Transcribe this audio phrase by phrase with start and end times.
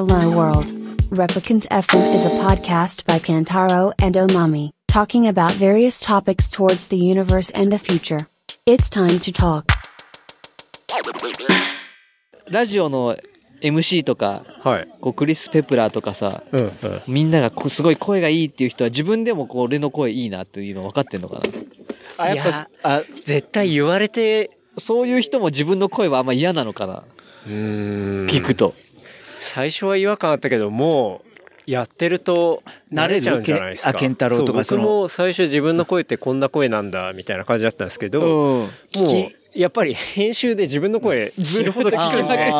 [0.00, 0.72] Hello World.
[1.10, 6.96] Replicant FM is a podcast by Kantaro and Omami, talking about various topics towards the
[6.96, 8.26] universe and the future.
[8.64, 9.66] It's time to talk.
[12.48, 13.14] ラジオの
[13.60, 14.88] MC とか、はい。
[15.02, 16.72] こうクリス・ペプラーとかさ、うんうん。
[17.06, 21.42] みんながこうすごい声がいいっていう人は自分でもこう俺の声いいなっていうの分かってんのかな
[22.16, 22.46] あ、やっ
[22.82, 24.48] ぱ、あ、絶対言われて、
[24.78, 27.04] そういう人も自分の声はあんま嫌なのかな
[27.46, 28.72] うーん聞くと。
[29.40, 31.22] 最初は違和感あったけど、も
[31.66, 32.62] う、やってると、
[32.92, 33.92] 慣れちゃうんじゃないですか。
[33.92, 38.68] けあ健太郎とかそう僕も最初自分の声ってこんな声なんだ、みたいな感じだったんですけど、もう
[39.54, 42.52] やっぱり編集で自分の声死ぬほど聞くんで、ずってるか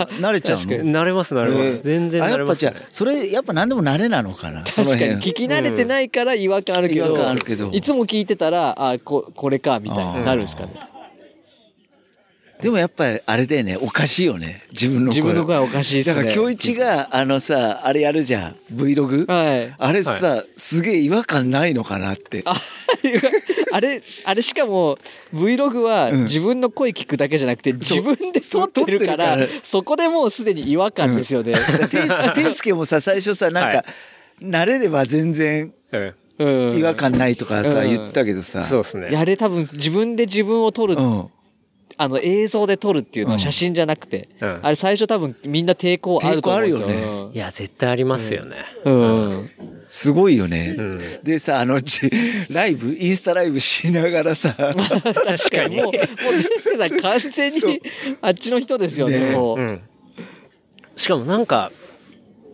[0.00, 0.08] ら。
[0.08, 0.64] 慣れちゃうの？
[0.66, 1.60] 慣れます慣れます。
[1.62, 1.82] えー。
[1.82, 2.94] 全然慣あやっぱじゃれますねあ。
[2.94, 4.64] それやっぱ何でも慣れなのかな？
[4.64, 4.90] 確かに。
[4.90, 5.14] 辺。
[5.18, 7.70] 聞き慣れてないから違和感あるけど、違和感あるけど。
[7.70, 10.87] いつも聞いてたら、あこ、これか、みたいになるんですかね。
[12.60, 13.76] でもやっぱりあれだよね。
[13.76, 14.64] おかしいよね。
[14.72, 15.20] 自分の声。
[15.20, 16.16] 自分の声はおかしいっすね。
[16.16, 18.56] だから京一があのさあれやるじゃん。
[18.74, 19.74] Vlog はい。
[19.78, 22.42] あれさ、すげえ違和感ないのかなって。
[22.44, 22.60] あ
[23.72, 24.98] あれ、あれしかも
[25.32, 26.24] Vlog はうん。
[26.24, 31.54] 自分の声聞くだけじゃなくて自分で撮ってるからそう撮ってるかそこでもうすでに違和感ですよね。
[32.34, 33.84] ていすけもさ最初さなんか、は
[34.42, 34.44] い。
[34.44, 36.78] 慣れれば全然うんうん。
[36.78, 37.88] 違和感ないとかさ、うん。
[37.88, 38.64] 言ったけどさ。
[38.64, 39.10] そうですね。
[39.10, 41.30] いやあれ多分自分で自分を撮る、うん
[42.00, 46.88] あの映像で撮るっていうのうんは写真じゃなくて、うんあれ最初多分みんな抵抗あると思うんですよ。
[46.88, 48.56] 抵抗あるいや、絶対ありますよね。
[48.84, 48.94] うん。
[48.94, 49.50] うん
[49.88, 52.10] すごいよね、うんでさあのち
[52.50, 55.76] ライブインスタライブしながらさ確かに。
[55.76, 56.02] もう、もう、デ
[56.60, 57.82] スケさん完全そうに
[58.20, 59.58] あっちの人ですよね、ねもう。
[59.58, 59.80] うん。
[60.94, 61.72] しかもなんか、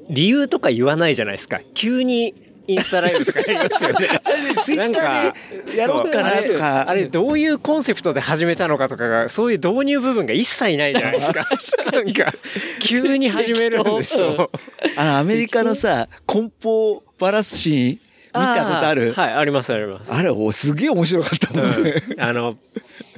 [0.08, 1.60] 理由とか言わないじゃないですか。
[1.74, 2.34] 急に
[2.66, 4.08] インスタライブとかやりますよね。
[4.62, 6.84] ツイッターでやろうかなとか。
[6.88, 11.46] あれどういうコンセプトで始めたのかとかが、そういう導入部分が一切ないじゃないですか。
[11.92, 12.32] なんか、
[12.80, 14.50] 急に始めるんですよ。
[14.96, 17.98] あのアメリカのさ梱包バラすシーン見
[18.32, 19.12] たことある？
[19.12, 20.12] はい、ありますあります。
[20.12, 22.56] あれおすげえ面白かったもんね、 あの、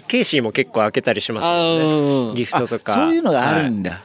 [0.09, 1.49] ケイシーも結構開けたりしますあ
[1.85, 2.35] もん。
[2.35, 2.95] ギフトとか。
[2.95, 3.71] そういうのがあるはい。
[3.71, 4.03] んだ、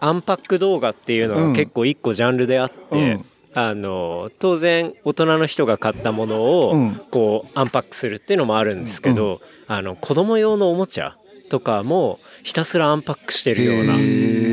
[0.00, 3.24] アンパック動画っていうのが結構一個ジャンルであって、うん
[3.54, 11.16] あの、当然大人の人が買ったものをうんこうアンパックするっていうのもあるんですけど、あの、子供用のおもちゃ
[11.48, 13.94] とかもひたすらアンパックしてるような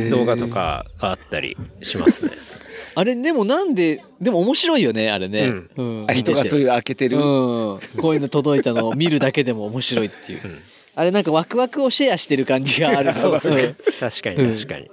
[0.10, 2.32] 動画とかがあったりしますね。
[2.96, 5.54] あれ、でもなんで、でも面白いよね、あれね。
[5.78, 7.24] うんあ人がそういう開けてる、うん。
[7.24, 10.40] こういうの届いたのを 見るだけでも面白いっていう。
[10.40, 10.60] ん
[10.96, 13.14] あれなんかワクワクをシェアしてる感じがある。
[13.14, 13.76] そうですねん。
[14.00, 14.90] 確かに確かに。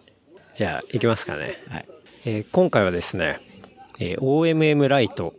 [0.55, 1.57] じゃあ、いきますかね。
[1.69, 1.87] はい
[2.27, 3.41] えー今回はですね、
[3.99, 5.35] えー OMM ライト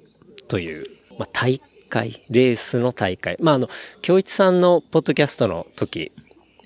[0.48, 0.86] という、
[1.18, 3.38] まあ、大会、レースの大会。
[3.40, 3.70] まあ、あの、
[4.02, 6.12] 京一さんのポッドキャストの時、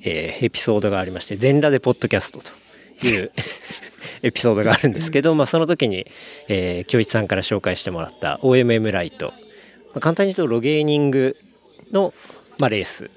[0.03, 3.31] えーエピソードがありまして、全裸でポッドキャストという
[4.23, 6.07] エピソードがあるんですけど、まあ、その時に、
[6.47, 9.27] えー、京一さんから紹介してもらった OMM ライト。
[9.27, 9.33] ま
[9.97, 11.37] あ、簡単に言うと、ロゲーニング
[11.91, 12.13] の、
[12.57, 13.09] まあ、レース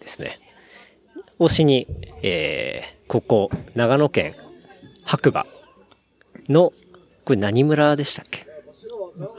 [0.00, 0.40] ですね。
[1.38, 1.86] をしに、
[2.22, 4.34] えーここ、長野県
[5.04, 5.46] 白馬
[6.48, 6.72] の、
[7.32, 8.44] これ何村でしたっけ？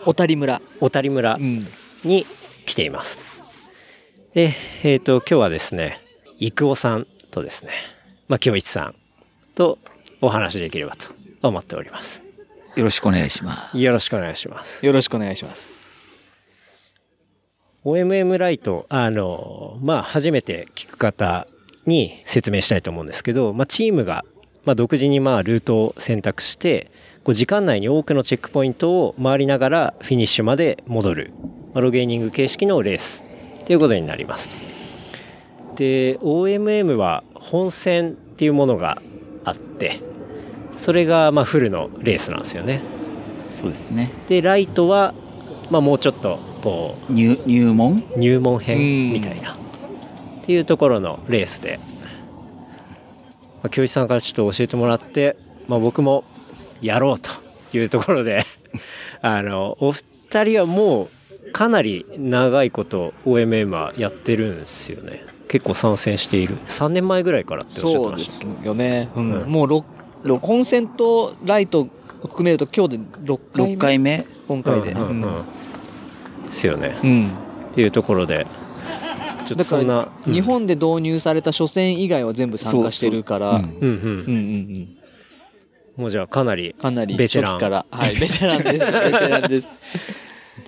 [0.03, 0.61] 小谷村。
[0.79, 1.67] 小谷村うん。
[2.03, 2.25] に
[2.65, 3.19] 来ています。
[4.33, 6.01] で、えっ、と、今日はですね、
[6.39, 7.71] 育夫さんとですね、
[8.27, 8.95] まあ、京一さん
[9.53, 9.77] と
[10.21, 11.05] お話しできればと
[11.43, 12.21] 思っております。
[12.75, 14.83] よろしくお願いしますよろしくお願いします。
[14.83, 15.69] よろしくお願いします。
[17.85, 21.45] OMM ライト、あの、まあ、初めて聞く方
[21.85, 24.25] に説明したいと思うんですけど、まあ、チームが、
[24.65, 26.89] まあ、独自にまあ、ルートを選択して、
[27.23, 31.31] こう時間内に多くのチェックポイントを回りながらフィニッシュまで戻る、
[31.73, 33.23] まあ、ロゲーニング形式のレース。
[33.65, 34.51] ということになります。
[35.75, 39.01] で、OMM は本戦っていうものが
[39.45, 40.01] あって、
[40.75, 42.81] それがまあフルのレースなんですよね。
[43.47, 44.11] そうですね。
[44.27, 45.13] で、ライトは、
[45.69, 48.03] まあ、もうちょっとこう入入門？
[48.17, 49.53] 入門うん編みたいな。
[49.53, 51.79] っていうところのレースで、
[53.61, 55.37] まあ、教一さんからちょっと教えてもらって、
[55.69, 56.25] まあ、僕も
[56.83, 57.31] やろうと
[57.75, 58.45] いうところで
[59.21, 61.09] あのお二人はも
[61.47, 65.23] うかなり長いこと OMM はやってるんですよね。
[65.47, 66.57] 結構参戦している。
[66.67, 69.09] 3年前ぐらいからっておっしゃってましたっすよね。
[69.15, 69.31] うん。
[69.43, 71.87] うんもう本線とライト
[72.21, 74.25] 含めると今日で6回目？6回目？
[74.47, 74.91] 今回で。
[74.93, 75.45] うんうんうん。
[76.47, 76.97] ですよね。
[77.03, 77.31] うん。
[77.71, 78.47] っていうところで
[79.45, 83.61] ちょっとそんな、日本で導入された初戦以外は全部参加してるから、そう。
[83.61, 83.71] そう。
[83.71, 83.77] うん。
[83.79, 84.31] うん、うんうんう
[84.79, 84.97] ん。
[85.95, 87.85] もうじゃあかなりかなりベテランから。
[87.89, 88.71] はい、ベテランです。
[88.71, 88.91] ベテ
[89.29, 89.67] ランです。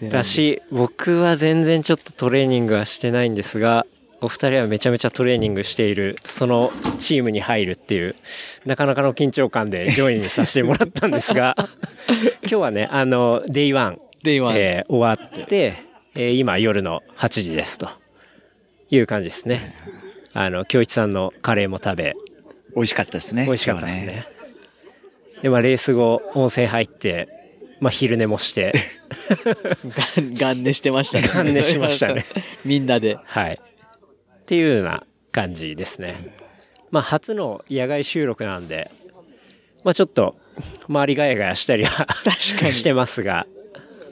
[0.10, 3.86] だし僕は全然ちょっとトレーニングはしてないんですが
[4.22, 8.16] お二人はめちゃめちゃトレーニングしている、そのチームに入るっていう、
[8.66, 11.56] なかなかの緊張感で上位にさせてもらったんですが、
[12.42, 15.84] 今日はね、あの、 day one、day one えー終わって、
[16.16, 17.90] えー今夜の8時ですと
[18.90, 19.76] いう感じですね。
[20.34, 22.16] あの、京一さんのカレーも食べ、
[22.76, 23.46] 美味しかったですね。
[23.46, 24.35] 美味しかったですね。
[25.46, 27.30] で、まあ、レース後、温泉入って、
[27.80, 28.74] まあ、昼寝もして、
[30.34, 31.30] ガン寝してましたね。
[31.32, 32.26] ガン寝しましたね。
[32.66, 33.20] みんなで。
[33.24, 33.62] はい。
[33.62, 36.36] っていうような感じですね。
[36.90, 38.90] まあ、初の野外収録なんで、
[39.84, 40.36] まあ、ちょっと、
[40.90, 42.08] 周りガヤガヤしたりは
[42.42, 43.46] してますが、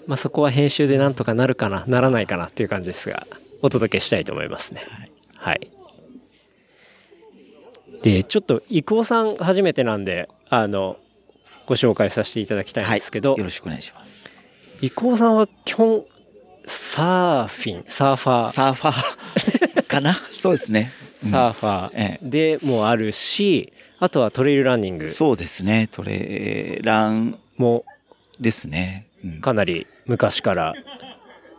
[0.05, 3.25] まあ、そこは編集でなんとかなるかな、ならないかなっていう感じですが、
[3.63, 4.83] お届けしたいと思いますね。
[5.33, 5.67] はい。
[8.03, 10.97] で、ちょっと、伊藤さん初めてなんで、あの、
[11.65, 12.99] ご紹介させていただきたいんはい。
[12.99, 14.29] ですけど、よろしくお願いします。
[14.81, 16.05] 伊藤さんは基本、
[16.65, 20.15] サーフィン、サーファー、サーファー かな？
[20.31, 20.91] そうですね。
[21.23, 25.87] うんサーファえーでもあるし、あとはトレイルランニングそうですね。
[25.91, 27.85] トレランも
[28.41, 29.07] ですね。
[29.23, 30.73] うんかなり昔から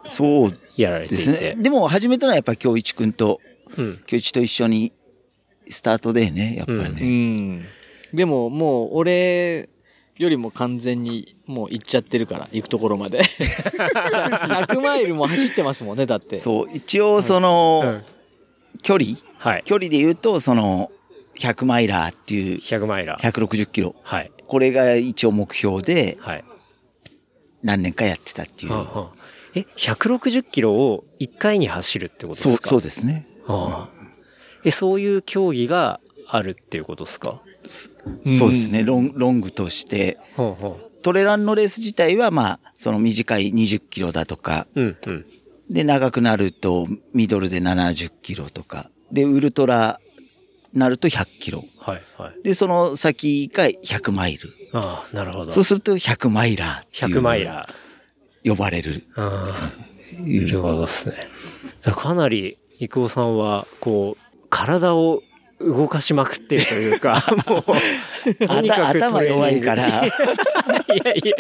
[0.06, 1.54] そうやられていですねて。。
[1.56, 3.40] でも始めたのはやっぱり京一くんと、
[3.78, 4.02] うん。
[4.06, 4.92] 京一と一緒に
[5.70, 7.56] スタートでね、やっぱりうね。
[7.58, 7.62] ん。
[8.12, 9.70] でももう俺
[10.16, 13.22] よりも完全にもう行っちゃってるから、行くところまで。
[13.24, 16.36] 100マイルも走ってますもんね、だって。
[16.38, 18.04] そう、一応その、うん
[18.82, 19.16] 距離？
[19.38, 19.62] はい。
[19.64, 20.90] 距離で言うと、その、
[21.38, 23.32] 100マイラーっていう、100マイラー。
[23.32, 23.94] 160キロ。
[24.02, 24.30] はい。
[24.46, 26.44] これが一応目標で、はい。
[27.62, 28.72] 何年かやってたっていう。
[28.72, 29.18] はあはあ
[29.54, 32.68] え、160キロを1回に走るってことそう、ですか？
[32.70, 33.26] そうですね。
[33.46, 34.06] はあ
[34.64, 37.40] え、そういう競技があるっていうことですか？
[37.68, 38.82] そうですね。
[38.82, 44.80] ロンロングとして、ほうほトレランのレース自体は、まあ、その短い20キロだとか、う。
[44.80, 45.26] うん、うん。
[45.70, 50.00] で、長くなると、ミドルで70キロとか、で、ウルトラ
[50.74, 51.64] なると100キロ。
[51.78, 52.42] はい、はい。
[52.42, 54.52] で、その先が100マイル。
[54.72, 55.52] ああ、なるほど。
[55.52, 58.48] そうすると100マイラーっていう100マイラー。
[58.50, 59.04] 呼ばれる。
[59.14, 61.16] ああ、なるほどですね。
[61.82, 65.22] かなり、郁夫さんは、こう、体を
[65.60, 67.64] 動かしまくってるというか、 もう、
[68.46, 69.88] とにかく頭弱いから、 い
[71.04, 71.34] やいや、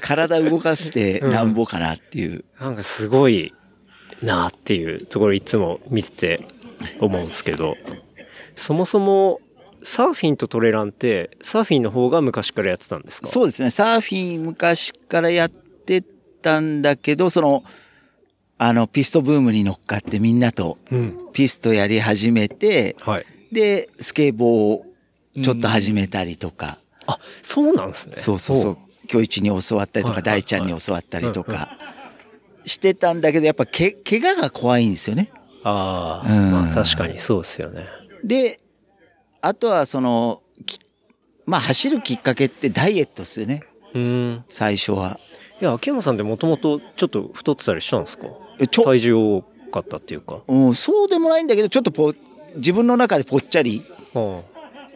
[0.00, 2.44] 体動かしてなんぼかなっていう。
[2.60, 3.52] なんかすごい
[4.22, 6.40] なっていうところいつも見てて
[7.00, 7.76] 思うんですけど、
[8.56, 9.40] そもそも
[9.82, 13.28] サーフィンとトレランって、サーフィンの方が昔からやってたんですか？
[13.28, 13.70] そうですね。
[13.70, 16.02] サーフィン昔からやって
[16.42, 17.62] たんだけど、その、
[18.62, 21.18] あの、ピストブームに乗っかってみんなとうん。
[21.32, 23.24] ピストやり始めて、はい。
[23.50, 26.76] で、スケボーをちょっと始めたりとか、
[27.06, 28.16] あ、そうなんですね。
[28.16, 28.78] そうそうそう。
[29.06, 31.78] 教一に教わったりとか、大ちゃんに教わったりとか、
[32.66, 35.30] してたんだけど、やっぱけ、怪我が怖いんですよね。
[35.64, 37.86] ああ、うんまあ確かにそうですよね。
[38.22, 38.60] で、
[39.40, 40.78] あとはその、き
[41.46, 43.62] まあ走るきっかけってダイエットですよね。
[43.94, 44.44] うん。
[44.50, 45.18] 最初は。
[45.60, 48.26] いや、秋山さんってもともとちょっと太ってたりしたんですか？
[48.66, 50.40] 体重多かったっていうか。
[50.46, 52.14] うん、そうでもないんだけど、ちょっとぽ、
[52.56, 53.82] 自分の中でぽっちゃり、
[54.14, 54.42] あ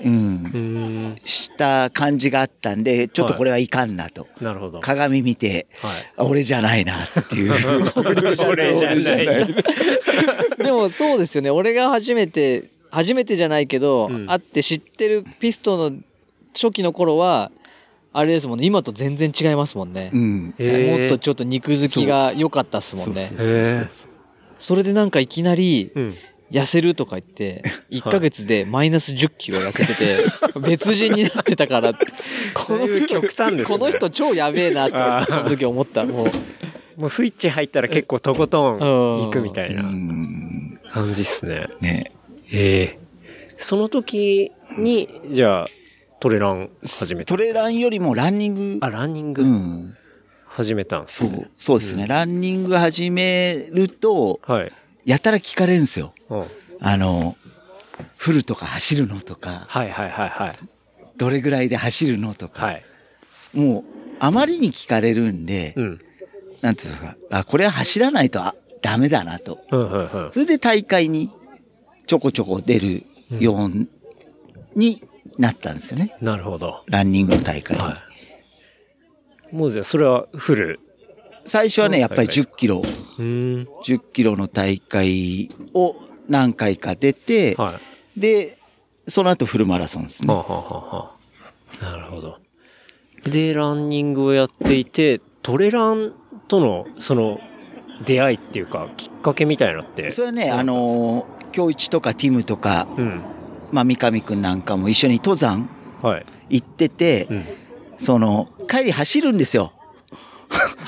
[0.02, 1.16] うん、うん。
[1.24, 4.26] した感じがあったんで、ちょっとこれはいかんなと。
[4.40, 4.80] なるほど。
[4.80, 5.92] 鏡見て、はい。
[6.16, 7.52] あ俺じゃないなっていう。
[8.46, 9.46] 俺じゃない。
[10.58, 11.50] でもそうですよね。
[11.50, 15.96] 俺が初めて、初めてじゃないけど、うん会って知ってるピストの
[16.54, 17.50] 初期の頃は、
[18.16, 18.66] あれですもんね。
[18.66, 20.10] 今と全然違いますもんね。
[20.14, 20.44] うん。
[20.46, 23.32] もっとちょっと肉付きが良かったっすもんね。
[23.36, 23.50] そうへ
[23.82, 23.88] え。
[24.60, 26.14] それでなんかいきなり、うん。
[26.52, 30.24] 痩せるとか言って、1ヶ月でマイナス10キロ痩せてて、
[30.60, 36.04] 別人になってたから、このそういう極端ですねこの人超やべえなあーと、その時思った。
[36.04, 39.82] もう、もうスイッチ入ったら結構とことん行くみたいうな。
[39.82, 40.78] ん。
[40.92, 41.66] 感じっすね。
[41.80, 42.12] ね。
[42.52, 42.98] ええ
[43.56, 45.68] その時に、じゃあ、
[46.24, 47.28] トレラン始めた。
[47.28, 48.78] トレランよりもランニング。
[48.80, 49.94] あ、ランニンうグん。
[50.46, 52.06] 始めたんですねそう、そうですね。
[52.06, 54.72] ランニング始めると、はい。
[55.04, 56.14] やたら聞かれるんですよ。
[56.30, 56.44] うん。
[56.80, 57.36] あの、
[58.16, 60.58] フルとか走るのとか、はいはいはいはい。
[61.18, 62.82] どれぐらいで走るのとか、はい。
[63.52, 63.84] もう、
[64.18, 66.00] あまりに聞かれるんで、うん。
[66.62, 69.58] なんていうんですか、あ、これは走らないとあダメだなと。
[69.70, 70.32] うんうんうん。
[70.32, 71.30] それで大会に
[72.06, 73.02] ちょこちょこ出る
[73.38, 73.86] よう
[74.74, 75.02] に
[75.38, 76.16] なったんですよね。
[76.20, 76.82] なるほど。
[76.86, 77.82] ランニングの大会に。
[77.82, 77.98] は
[79.52, 79.54] い。
[79.54, 80.80] もうじゃあ、それはフル。
[81.46, 82.82] 最初はね、やっぱり10キロ、
[83.18, 83.68] うん。
[83.84, 85.96] 10キロの大会を
[86.28, 87.80] 何回か出て、は
[88.16, 88.20] い。
[88.20, 88.58] で、
[89.06, 90.32] その後フルマラソンですね。
[90.32, 91.14] はあ、は
[91.80, 92.38] あはなるほど。
[93.24, 96.12] で、ランニングをやっていて、トレラン
[96.48, 97.40] との、その、
[98.04, 100.10] 出会いっていうか、きっかけみたいなのって。
[100.10, 103.22] それはね、あのー、京一とかティムとか、うん。
[103.74, 105.68] まあ、三上くんなんかも一緒に登山
[106.00, 106.26] はい。
[106.48, 107.44] 行ってて、うん。
[107.98, 109.72] その、帰り走るんですよ。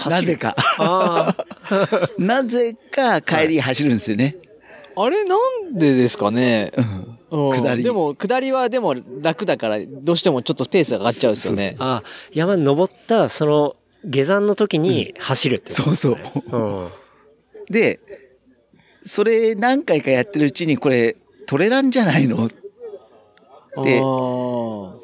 [0.08, 0.54] なぜか。
[2.16, 4.36] なぜか帰り走るんですよね。
[4.96, 5.36] あれな
[5.68, 6.72] んでですかね？
[7.30, 11.74] うん下りでも、下りはでも楽だから、どうしてもちょっとペースが上がっちゃうんですよね。
[11.80, 13.74] あ山に登った、その、
[14.04, 16.32] 下山の時に走るってことですね。
[16.52, 16.88] うん。
[17.68, 17.98] で、
[19.04, 21.16] それ何回かやってるうちにこれ
[21.46, 22.48] トレランじゃないの？
[22.48, 22.54] で
[23.76, 24.96] あー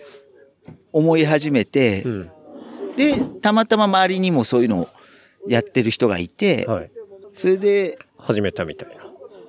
[0.93, 2.31] 思い始めて、うん。
[2.97, 4.89] で、たまたま周りにもそういうのを
[5.49, 6.91] やってる人がいて、はい。
[7.33, 9.03] それで始めたみたいな。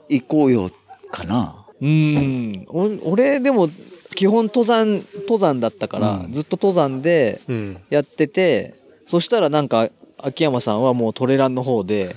[0.09, 0.69] 行こうよ
[1.11, 1.65] かな。
[1.81, 2.65] うん。
[2.69, 3.69] お俺、でも、
[4.15, 7.77] 基本登山、登山だったから、うんずっと登山でうん。
[7.89, 8.75] やってて、
[9.07, 12.15] そしたらなんか、秋山さんはもうトレランの方で、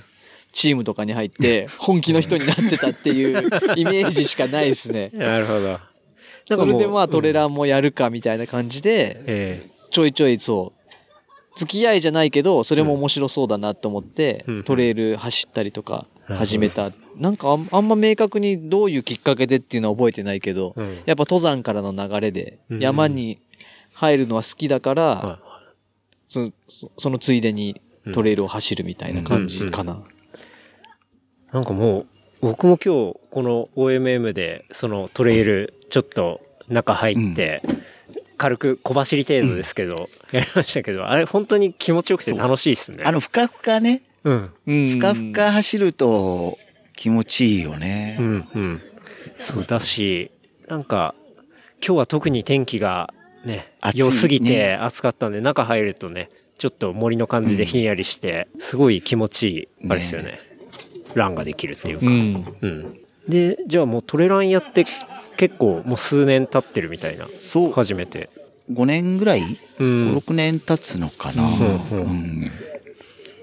[0.53, 5.11] チームとかに入って、 本気の人になってたっていうイメージしかないですね。
[5.13, 5.79] なるほど。
[6.55, 7.33] それでまあトレン。
[7.33, 20.95] ランもやるかみたいな感じで、えちょいちょいそう、付き合いじゃないけど、それも面白そうだなと思って、うんトレイル走ったりとか始めたなんかあんま明確にどういうきっかけでっていうのは覚えてないけど、えうん。
[21.05, 23.39] やっぱ登山からの流れで、うん山に
[23.93, 25.39] 入るのは好きだから、は
[26.27, 27.81] そそそのついでに
[28.13, 29.93] トレイルを走るみたいな感じかな。
[29.93, 31.53] い。
[31.53, 32.07] なんかもう、
[32.41, 37.61] 僕も今日、この OMM で、そのトレイル、ちょっと中入って、
[38.37, 43.03] 軽く小走り程度ですけど、やりましたけど、あれ本当に気持ちよくて楽しいですね。
[43.05, 44.51] あの、ふかふかね、うん。
[44.67, 46.57] うんふかふか走ると
[46.95, 48.23] 気持ちいいよねう。
[48.23, 48.81] ん、うん。
[49.35, 50.31] そうだし、
[50.67, 51.15] なんか、
[51.85, 53.13] 今日は特に天気が
[53.45, 60.46] ね、良すぎてね暑かったんで、中入るとね、ちょっと森の感じでひんやりして、すごい気持ちいい、あれですよね。
[61.17, 61.99] ランができるっていう
[62.43, 62.51] か。
[63.27, 64.85] で、じゃあもうトレランやって
[65.35, 67.27] 結構もう数年経ってるみたいな。
[67.39, 68.29] そう、初めて。
[68.71, 69.41] 5年ぐらい、
[69.79, 71.43] うん5、6年経つのかな。
[71.43, 71.57] うん
[71.91, 72.51] うんうん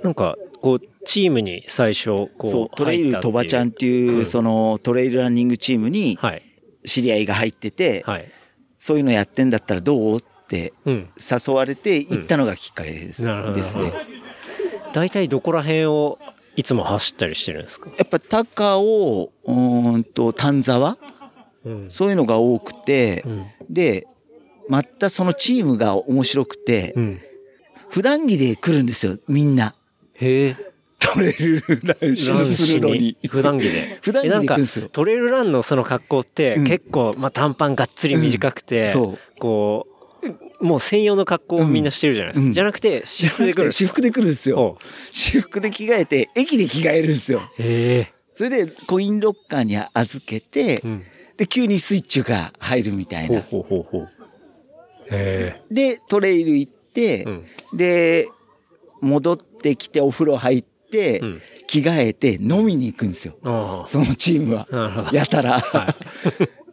[0.02, 3.70] なんか、こう、チームに最初、こう、そう、トレイルとばちゃんん。
[3.70, 6.42] っていう、うんそのトレイルランニングチームにはい。
[6.86, 8.26] 知り合いが入ってて、はい。
[8.78, 10.16] そういうのやってんだったらどう？
[10.16, 11.08] ってうん。
[11.18, 13.92] 誘われて行ったのがきっかけです,、なるほどですね。
[14.92, 16.18] 大体どこら辺を
[16.56, 17.90] いつも走ったりしてるんですか？
[17.98, 20.98] やっぱ高尾、うーんと丹沢？
[21.64, 21.90] うん。
[21.90, 23.46] そういうのが多くて、うん。
[23.70, 24.06] で、
[24.68, 27.20] またそのチームが面白くて、うん。
[27.88, 29.74] 普段着で来るんですよ、みんな。
[30.14, 30.56] へえ。
[30.98, 33.16] トレイルランするのに。
[33.28, 33.98] 普段着で？
[34.00, 39.18] 普段着で行くんですよトレイルランのその格好ってうん結構、まあ短パンがっつり短くて、そう。
[39.38, 39.93] こう、
[40.60, 42.46] もう専用の格好をみんなしてるじゃないですか。
[42.46, 43.72] うんじゃなくて、私服で来る。
[43.72, 44.78] 私服で来るんですよ。
[45.12, 47.42] 私服で着替えて、駅で着替えるんですよ。
[47.58, 48.12] へえ。
[48.36, 51.04] それでコインロッカーに預けて、うん。
[51.36, 53.42] で、急にスイッチが入るみたいほうな。
[53.42, 54.08] ほうほうほう。
[55.10, 57.22] へで、トレイル行って、え。
[57.24, 57.46] うん。
[57.74, 58.28] で、
[59.00, 63.36] 戻ってきてお風呂入って、うん着替えて飲みに行くんですよ。
[63.42, 65.10] あそのチームは。
[65.12, 65.60] やたら。
[65.60, 65.94] は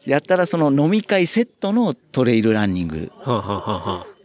[0.05, 3.11] やたらその飲み会セットのトレイルランニング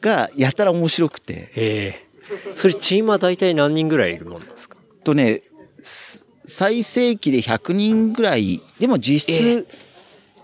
[0.00, 1.35] がやたら面白くて。
[1.35, 2.06] へえ。
[2.54, 4.76] それチームは大体何人ぐらいいるもんなんですか？
[5.04, 5.42] とね、
[5.80, 9.66] す最盛期で100人ぐらい、でも実質、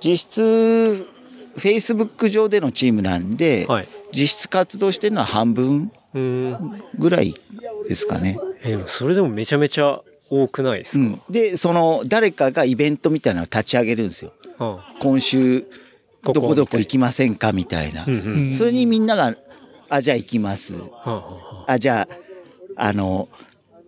[0.01, 1.07] 実質、
[1.57, 3.89] Facebook 上でのチームなんで、はい。
[4.13, 5.91] 実質活動してるのは半分。
[6.15, 7.35] ぐらい
[7.89, 8.39] ですかね。
[8.63, 11.21] えでもそれでもめちゃめちゃ多くないですか、うん。
[11.31, 14.35] で、その、誰かがイベントみたいなのを立ち上げるんですよ。
[14.59, 15.65] は今週、
[16.23, 18.05] どこどこ行きませんかみたいな。
[18.53, 19.37] それにみんなが、
[19.89, 20.75] あ、じゃあ行きます。
[20.75, 22.09] はあはあ、じゃ
[22.77, 23.29] あ、あの、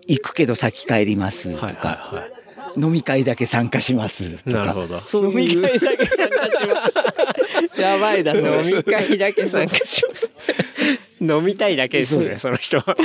[0.07, 1.73] 行くけど先帰りますとか、は
[2.13, 2.33] いはい。
[2.77, 4.57] 飲み会だけ参加しますとか。
[4.59, 5.63] なるほどそう飲みいう。
[5.63, 6.89] 会だけ参加しま
[7.75, 7.81] す。
[7.81, 8.69] やばいだ、それ。
[8.69, 10.33] 飲み会だけ参加します。
[11.21, 12.97] 飲みたいだけですね、その人は。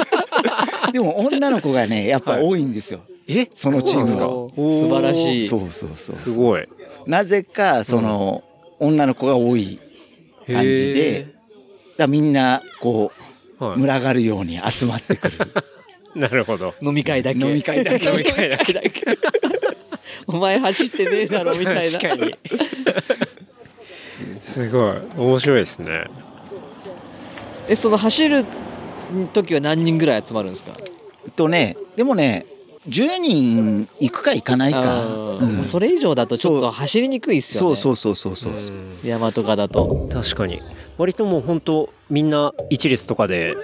[0.92, 3.00] でも女の子がね、やっぱ多いんですよ。
[3.28, 3.48] え？
[3.52, 4.12] そのチームが。
[4.54, 5.46] 素晴らしい。
[5.48, 6.16] そうそうそう。
[6.16, 6.66] すごい。
[7.06, 8.44] なぜか、その、
[8.78, 9.78] 女の子が多い
[10.46, 11.26] 感じで、
[11.96, 13.10] だみんな、こ
[13.58, 15.34] う、はい群がるように集まってくる。
[16.14, 16.74] なるほど。
[16.82, 17.40] 飲み会だけ。
[17.40, 18.82] 飲み会だけ飲み会だけ。
[20.28, 21.98] お前走ってねえだろ、みたいな。
[21.98, 22.34] 確かに。
[24.52, 24.96] すごい。
[25.16, 26.04] 面白いですね。
[27.68, 28.44] え、その走る
[29.32, 30.72] 時は何人ぐらい集まるんですか？
[31.34, 32.44] とね、でもね、
[32.88, 35.06] 10人行くか行かないか。
[35.06, 37.76] うんそれ以上だとちょっと走りにくいっすよね。
[37.76, 38.52] そうそうそうそうそう。
[38.52, 40.08] うん山とかだと。
[40.12, 40.62] 確かに。
[40.98, 43.54] 割ともう本当みんな一列とかで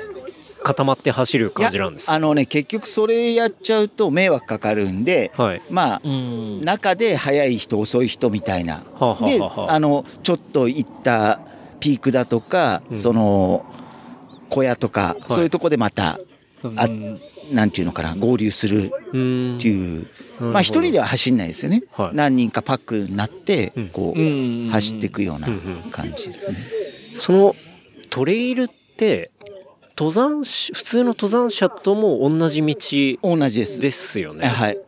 [0.63, 5.63] 固まって走る感じなんですあのね、結局それやっちゃうと迷惑かかるんで、はい。
[5.71, 6.61] まあ、うん。
[6.61, 8.85] 中で速い人、遅い人みたいな。
[8.99, 11.41] はあはあで、はああの、ちょっと行った
[11.81, 13.65] ピークだとか、うんその、
[14.49, 16.19] 小屋とか、いそういうとこでまた、
[16.77, 17.21] あうん
[17.51, 20.07] なんていうのかな、合流するっていう。
[20.39, 21.83] ほどまあ一人では走んないですよね。
[21.93, 25.49] はい何人かパックになってうん、こう走っていくような
[25.91, 26.57] 感じですね。
[27.17, 27.55] その
[28.11, 29.31] トレイルって、
[29.97, 33.81] 登山し、普通の登山者とも同じ道同じです。
[33.81, 34.47] ですよね。
[34.47, 34.79] はい。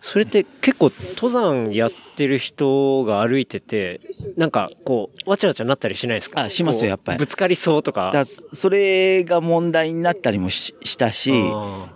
[0.00, 4.00] それって結構登山やってる人が歩いてて、
[4.36, 6.42] なんかこう、わちゃわちゃなったりしないですか？
[6.42, 7.18] あしますよやっぱり。
[7.18, 8.10] ぶつかりそうとか。
[8.12, 11.32] だそれが問題になったりもししたし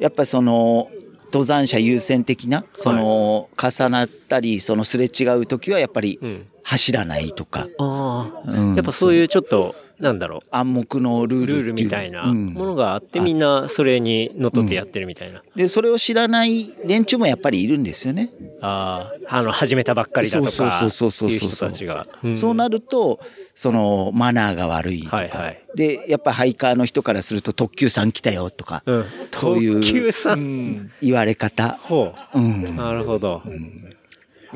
[0.00, 0.90] やっぱりその、
[1.26, 6.46] 登山者優先的な、その、重なったり、そのすれ違う時はやっぱりうん。
[6.64, 8.74] 走らないとか、ああ、うん。
[8.76, 10.40] やっぱそういうちょっと、なんだろう。
[10.50, 15.42] 暗黙のルールルールみたいなうんものがあって、みんなそれにのっとってやってるみたいな。
[15.54, 18.30] で、それを知らない連中もやっぱりいるんですよね。
[18.60, 22.08] ああ、あの、始めたばっかりだとか、そうそうそうそうそういう人たちが。
[22.26, 23.20] んそうなると、
[23.54, 25.16] その、マナーが悪いとか。
[25.18, 25.62] はいはい。
[25.76, 29.04] で、やっぱハイカーの人からすると特急さん来たよとか、うん。
[29.30, 30.32] そういう特急さ。
[30.32, 30.90] うんん。
[31.00, 31.78] 言われ方。
[31.82, 32.74] ほうんう。。
[32.74, 33.40] なるほど。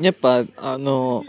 [0.01, 1.23] やっぱ、あの、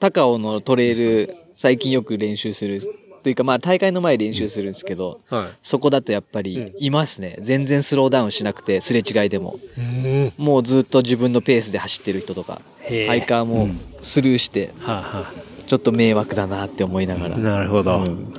[0.00, 2.80] 高尾のトレイル、最近よく練習する。
[3.22, 7.38] というか、まあ、大会の前練習するんですけど、はそこだとやっぱうんり、いますね。
[7.40, 9.58] 全然スローダウンしなくて、すれ違いでも。
[9.76, 9.80] い。
[9.80, 10.32] うん。
[10.38, 13.68] もうずっと自分のペースで走ってる人とか、ハイカーも
[14.02, 15.32] スルーして、はあ、は
[15.66, 17.36] ちょっと迷惑だなって思いながら。
[17.36, 17.98] あ、なるほど。
[17.98, 18.32] うん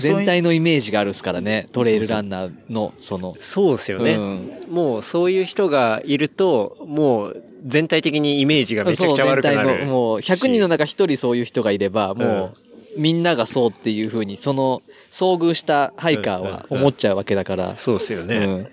[0.00, 3.36] 全体のイメージがあるっすからね、トレイルランナーの、その。
[3.38, 9.78] そうですよね、うんもうそういう人がいると、もう全体的にイメージがめちゃくちゃ悪くなそう全る。
[9.78, 12.52] 体のもう100人の中1人そういう人がいれば、もうんう
[12.96, 17.76] みんながそうっていう風に、その遭遇したハイカーは思っちゃうわけだから。
[17.76, 18.68] そうですよね、うん。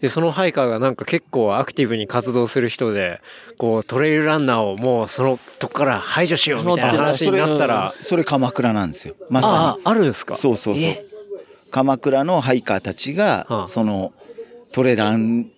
[0.00, 3.20] で、そのハイカーがなんか結構アクティブに活動する人で、
[3.58, 9.14] こうトレイルランナーをもうそのとこから排除しようみたいな話になったら、それ鎌倉なんですよ。
[9.30, 9.54] まさに。
[9.54, 10.34] ああ、あるんですか？
[10.34, 10.94] そうそうそう。
[11.70, 13.66] 鎌倉のハイカーたちが、はあ。
[13.66, 14.12] その、
[14.72, 15.50] トレラン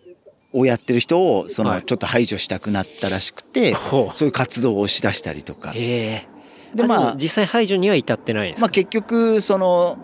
[0.52, 1.82] をやってる人を、その、はい。
[1.82, 4.16] ちょっと排除したくなったらしくて、ほう。
[4.16, 5.72] そういう活動をしだしたりとか。
[5.74, 6.35] ええ
[6.74, 9.98] でまあ実際排除には至ってないんですか、まあ結局、その、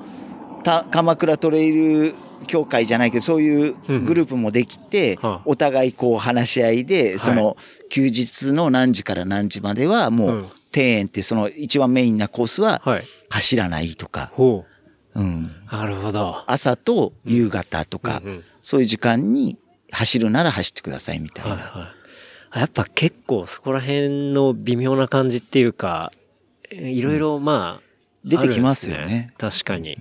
[0.65, 2.15] た鎌倉トレイル
[2.47, 7.57] 協会じゃないけど、そういうグループもできて、はあお互いこう話し合いで、その、
[7.89, 13.05] 休日の何時から何時までは、もう、うん庭園ってその一番メインなコースは、はい。
[13.29, 14.65] 走らないとか、ほ
[15.15, 15.51] うん。
[15.71, 15.75] う。
[15.75, 16.43] なるほど。
[16.47, 18.23] 朝と夕方とか、
[18.63, 19.59] そういう時間に
[19.91, 21.95] 走るなら走ってくださいみたいな。
[22.55, 26.22] やっぱ結構そこら辺の微妙な感じっていうか、え
[26.73, 27.83] いろいろまあ、
[28.25, 29.99] 出てきますよね確かに。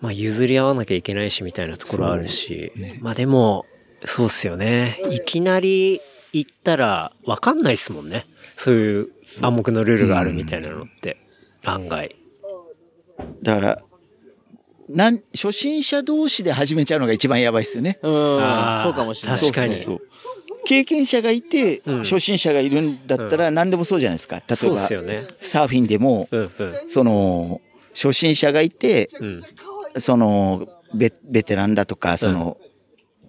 [0.00, 2.72] まあ譲り合わなきゃいけないしみたいなところあるし。
[3.00, 3.66] まあでも、
[4.04, 5.00] そうっすよね。
[5.10, 6.00] いきなり
[6.32, 8.26] 行ったらわかんないっすもんね。
[8.56, 9.08] そういう
[9.40, 11.16] 暗黙のルールがあるみたいなのって。
[11.64, 12.14] 案外。
[13.42, 13.78] だから、
[14.88, 17.98] なん、初心者同士で始めちゃうのが一番やばいですよね。
[18.02, 18.10] うん
[18.82, 19.40] そうかもしれない。
[19.40, 20.07] 確かにそうそうそう
[20.68, 24.36] 経験者がいて、うん初心者がいるんだったら何でもそうじゃないですか。
[24.36, 24.78] 例えば。
[25.40, 26.28] サーフィンでも。
[26.88, 27.62] その、
[27.94, 29.42] 初心者がいて、うん。
[29.96, 32.58] その、ベベテランだとか、その、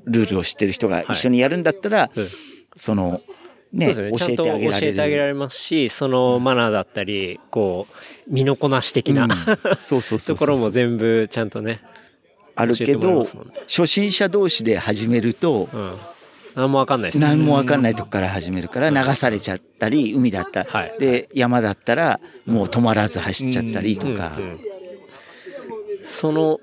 [0.04, 2.30] ルールを知ってる人が一緒にやるんだったら、うん
[2.76, 3.20] その、
[3.72, 4.88] ね、教えてあげら教れる。
[4.88, 7.88] えてあげられますし、そのマナーだったり、こ
[8.28, 9.30] う、身のこなし的な、うん
[9.80, 11.82] そうそうそうところも全部ちゃんとね、
[12.56, 13.24] あるけど、
[13.68, 15.98] 初心者同士で始めると、うん。
[16.56, 17.20] 何もわかんないです。
[17.20, 17.28] ね。
[17.28, 20.94] 何もわかんないとこから始めるから流されちゃったり、海だったはい。
[21.00, 24.34] で、山だったらもう止まらず走っちゃったりとか。
[26.02, 26.60] その、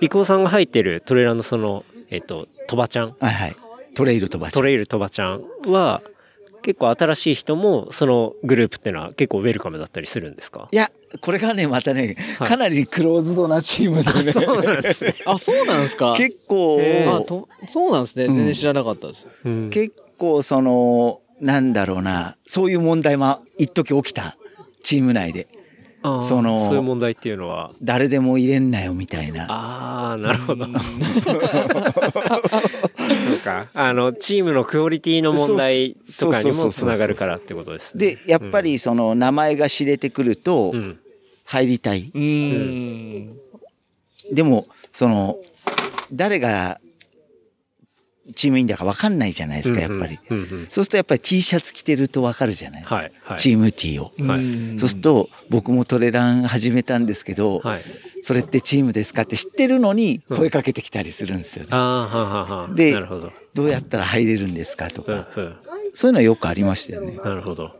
[0.00, 3.56] リコーさんが入ってるトレーラーのその、えっと、トバちゃん、はいはい。
[3.94, 6.02] トレイル飛ばしトレイルトバちゃんは、
[6.62, 10.68] 結構新しい人も、そのグループってのは結構ウェルカムだったりするんですか？
[10.70, 14.22] いや、これがね、またね、はいかなりクローズドなチームでね。
[14.22, 15.14] そうなんですね。
[15.26, 16.14] あ、そうなんですか？
[16.16, 16.80] 結構、
[17.16, 18.26] あとそうなんですね。
[18.28, 19.26] 全然知らなかったです。
[19.44, 24.36] うん結構その、なんだろうな、そういう問題も一時起きた。
[24.82, 25.46] チーム内で。
[26.02, 29.44] そのそういう問題っていうのは、誰でも入れんなよみたいな。
[29.50, 30.64] ああ、なるほど。
[33.30, 33.68] そうか。
[33.74, 38.16] あの、チームのクオリティの問題とかにもつながるからってことですね。
[38.16, 40.98] で、やっぱりその名前が知れてくるとう、ん。
[41.44, 42.10] 入りたい。
[42.14, 43.36] うーん。
[44.32, 45.36] でも、その、
[46.12, 46.80] 誰が
[48.34, 50.18] チームインだか分かんないじゃないですか、やっぱり。
[50.30, 52.96] うんうんそうするとやっぱり T シャツ着てると分かるじゃないですか。
[52.96, 54.12] はいはいチーム T を。
[54.18, 57.80] はいうんそうすると、僕もトレラン始めたんですけど、はい。
[58.22, 61.68] それってチームですかって知ってるのに声かけてきたりするんですよね。
[61.72, 62.74] ああ、はあはあはあ。
[62.74, 63.32] でど。
[63.54, 65.56] どうやったら入れるんですかとうんか、うん。
[65.92, 67.16] そういうのはよくありましたよね。
[67.16, 67.70] なるほど。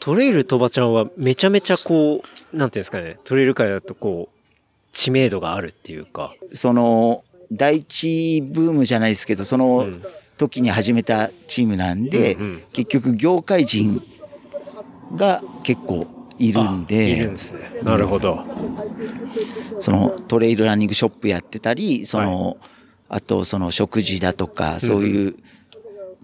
[0.00, 2.22] トレイルとばちゃんはめちゃめちゃこ
[2.52, 4.38] う、なんていうんですかね、トレイル界だとこう、
[4.92, 6.34] 知名度があるっていうか。
[6.52, 10.02] その、第一ブームじゃないですけど、そのん
[10.36, 14.02] 時に始めたチームなんで、うんうん結局業界人
[15.16, 16.06] が結構
[16.38, 17.58] いるんいるんでで、すね。
[17.82, 18.44] なるほど。
[19.80, 22.58] そのトレイルランニングショップやってたり、その、
[23.08, 25.34] あとその食事だとか、そういう、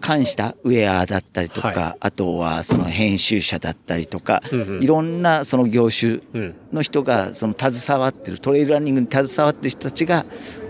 [0.01, 6.55] 関したウェアだったりとか、はあとはその編集者だったりとか、うんうんいろんなその業種うん。
[6.73, 10.25] の人がその携わってる、トレイルランニングに携わってる人たちが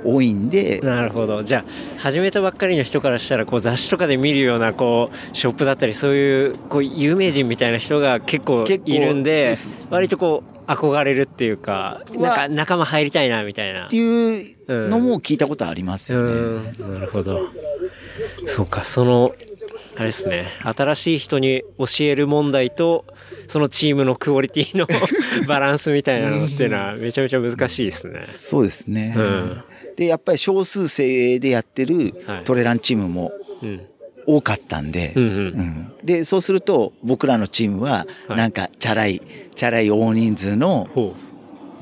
[0.04, 1.42] 多いんで、なるほど。
[1.42, 9.54] じゃあ、始めたばっかりの人からしたら、こう雑誌とかで見るような、こう、ショップだったり、そういう、こう、有名人みたいな人が結構いるんで
[9.90, 13.96] 割とこう、憧れるっていうか、なんか仲間入りたいな、みたいなって。
[13.96, 16.32] いうのも聞いたことありますうよね。
[16.32, 17.48] ーん、なるほど。
[18.46, 19.34] そうか、その、
[19.96, 23.04] あれですね、新しい人に教える問題と、
[23.48, 24.86] そのチームのクオリティの
[25.46, 28.20] バランスみたいなのっていうのはめちゃめちゃ難しいですね。
[28.22, 29.14] そうですね。
[29.16, 29.62] うん
[29.96, 33.80] で、やっぱり少数制でやってるはいトレランチームもうん。
[34.26, 39.20] 多かったんで、うんうんうんで、そうすると僕らのチームは、はいなんか、チャラい、
[39.54, 41.14] チャラい大人数のほ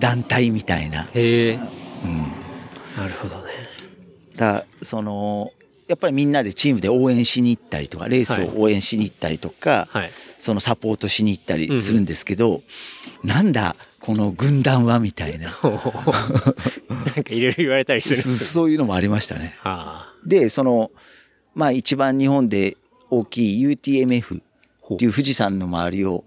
[0.01, 1.05] 団体みたいな。
[1.05, 1.07] う。
[1.15, 1.55] へえ。
[1.55, 1.61] うん。
[2.97, 3.53] なるほどね。
[4.37, 5.53] だその、
[5.89, 10.11] やっぱりみんなでチームで応援しに行ったりとか、レースを応援しに行ったりとか、はい。
[10.43, 12.63] そのサポートしに行ったりするんですけど、
[13.23, 15.57] なんだ、この軍団はみたいな。
[15.63, 18.21] なんかいろいろ言われたりする。
[18.21, 19.57] そういうのもありましたね。
[19.63, 20.91] あで、その、
[21.55, 22.77] まあ一番日本で
[23.09, 26.25] 大きい UTMF っていう富士山の周りを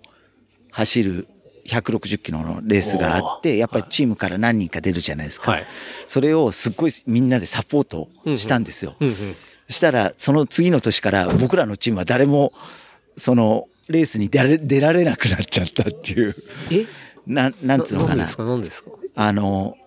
[0.71, 1.27] 走る
[1.67, 5.51] 160キロのレースがあって、やっぱりチームから何人か出るじゃないですか。
[5.51, 5.67] はい
[6.07, 8.95] それをすっごいみんなでサポートしたんですよ。
[9.01, 9.03] あ。
[9.03, 9.35] うんうん。
[9.67, 12.53] そしたら、その次の年から僕らのチームは誰も、
[13.17, 16.35] その、レースに出られ出られなくなっちゃったっていう。
[16.71, 16.85] え？
[17.27, 18.37] な、なんつうのかななんです。
[18.37, 18.43] か？
[18.43, 18.91] なんですか？
[19.15, 19.77] あの、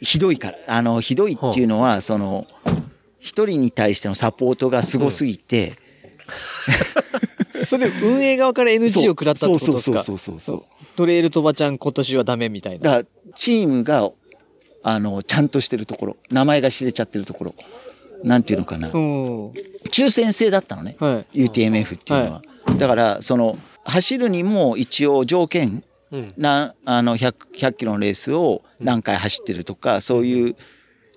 [0.00, 2.46] ひどいから、あの、ひどいっていうのは、その、
[3.18, 5.74] 一人に対してのサポートがすごすぎて、
[7.68, 10.02] それ運営側から NG を食らったってことですか？
[10.02, 12.78] そうそうそうそうそうトレイルとばちゃん今年はダメみたいな。
[12.78, 14.10] だから、チームが、
[14.82, 17.54] あの、ちゃんとしてるところ、名前が知れちゃってるところ、
[18.24, 18.88] なんていうのかな。
[18.88, 19.50] うん。
[19.90, 20.96] 抽選制だったのね。
[20.98, 22.42] は UTMF っていうのは。
[22.78, 26.28] だから、その、走るにも一応条件、うん。
[26.36, 30.56] な、あの、100、100キロのレースを何回走ってるとか、そういう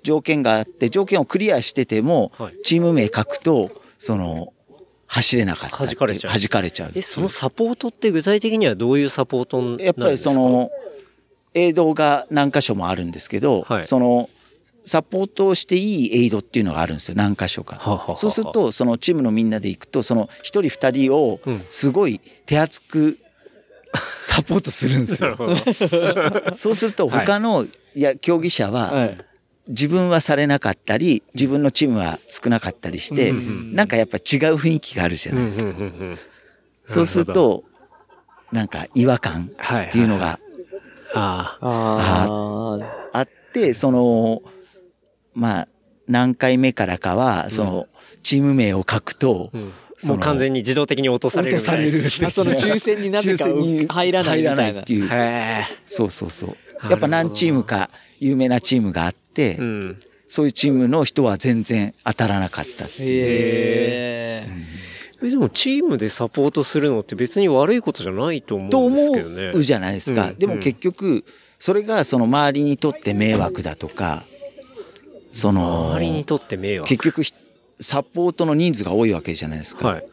[0.03, 4.53] 条件があって、条件をクリアしててもはい、チーム名書くと、その、
[5.07, 5.85] 走れなかった。
[5.85, 6.91] 弾かれちゃう弾かれちゃう。
[6.95, 10.01] え、そのサポートって具体的にはどういうサポートなんですか？
[10.01, 10.71] やっぱりそ、の、
[11.53, 14.29] エイドが何箇所もあるんですけど、はいその、
[14.85, 17.77] サポートをしていいエイドっていうのがあるんですよ、何箇所か。
[17.77, 23.17] はあはあはあそうすると、そのチームのみんなで行くと、その一人二人をうん、すごい手厚く
[24.17, 25.37] サポートするんですよ。
[26.55, 28.71] そうすると、他の、いや、競技者い。
[28.71, 29.17] は、はい。
[29.67, 35.69] 自分はされなかったり、自分のチームは少なかったりして、うんうんなんかやっぱ違う雰囲気があるじゃうんうんないですか。
[35.69, 36.19] うんうん
[36.85, 37.63] そうすると、
[38.51, 39.85] なんか違和感はい。
[39.85, 40.37] っていうのが
[41.13, 42.77] ああ
[43.13, 43.19] あ。
[43.19, 44.41] あって、その、
[45.33, 45.67] まあ、
[46.07, 47.87] 何回目からかは、その、
[48.21, 49.51] チーム名を書くと
[50.05, 51.57] もう完全に自動的に落とされる。
[51.57, 55.09] 落とされるあその抽選になぜか入らないみたいな入らっていう。
[55.11, 56.89] へそうそうそう。
[56.89, 59.57] やっぱ何チームか有名なチームがあって、え。
[59.59, 60.01] うん。
[60.27, 63.09] そういうチームの人は全然当たらなかったっていう。
[63.09, 64.47] へえ。
[65.23, 69.51] え、でもチームでサポートするのって別に悪いことじゃないと思とうんです思けどね。
[69.53, 70.29] うじゃないですか。
[70.29, 71.23] うんでも結局、
[71.59, 74.25] それがその周りにとって迷惑だとか、
[75.33, 76.87] その、周りにとって迷惑。
[76.87, 77.33] 結局ひ
[77.79, 79.87] サポートの人数が多いわけじゃないですか。
[79.87, 80.05] はい。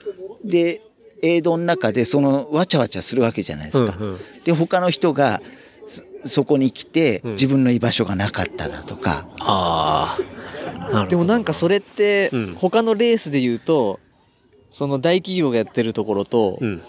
[0.45, 0.81] で、
[1.23, 3.97] エイドの中でそのわちゃわちゃするわけじゃないですか。
[4.01, 5.43] うんうんで、他の人が
[5.87, 10.79] そそこに来てうん自分の居場所がなかっただとか、ああ。
[10.79, 11.07] なるほど。
[11.09, 14.01] でもなんかそれってうん、他のレースで言うと、
[14.71, 16.83] その大企業がやってるところとう、ん。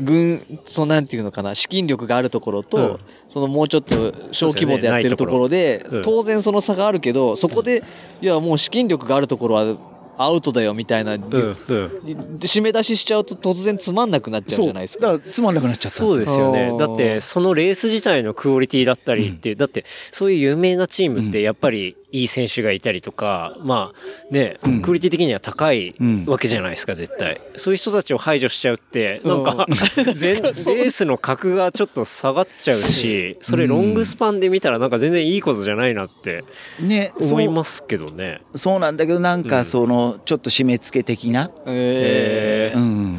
[0.00, 2.64] 軍、そのなんていうのかな、資金力があるところうん。
[2.64, 7.82] と、そのもうちょっと小規模でやってるところでねうん、当然その差があるけど、そこで、
[8.20, 9.76] いやもう資金力があるところは
[10.18, 11.22] アウトだよみたいな、うん。
[11.22, 11.30] うん。
[11.30, 15.02] で締め出ししちゃうと突然つまんなくなっちゃうじゃないですか。
[15.02, 16.76] だからつまんなくなっちゃったんそうですよね。
[16.76, 24.82] だって、そのレース自体のクオリティだったりって、だって、そういう有名なチームってやっぱり、いい選手がいたりとか、まあね、うん。
[24.82, 26.24] クオリティ的には高いうん。
[26.26, 27.40] わけじゃないですか、絶対。
[27.56, 29.66] そういう人たちを排除しちゃうって、なんか、
[30.14, 36.44] 全、レースの格がちょっと下がっちゃうし、それロングスパンで見たらなんか全然いいことじゃないなって
[36.80, 38.40] ね、思いますけどね。
[38.52, 38.58] そう。
[38.58, 42.80] そうなんだけど、なんかその、ちょっと締め付け的な、ええー。
[42.80, 43.18] うん。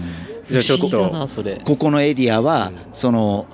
[0.49, 1.28] じゃあちょっと。
[1.65, 3.47] ここのエリアは、その、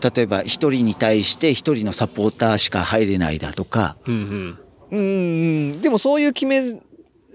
[0.00, 4.58] 例えば一人に対して一人のサポーターしか入れないだとか、うん
[4.90, 4.98] うん。
[4.98, 5.80] うんうん。
[5.80, 6.62] でもそういう決め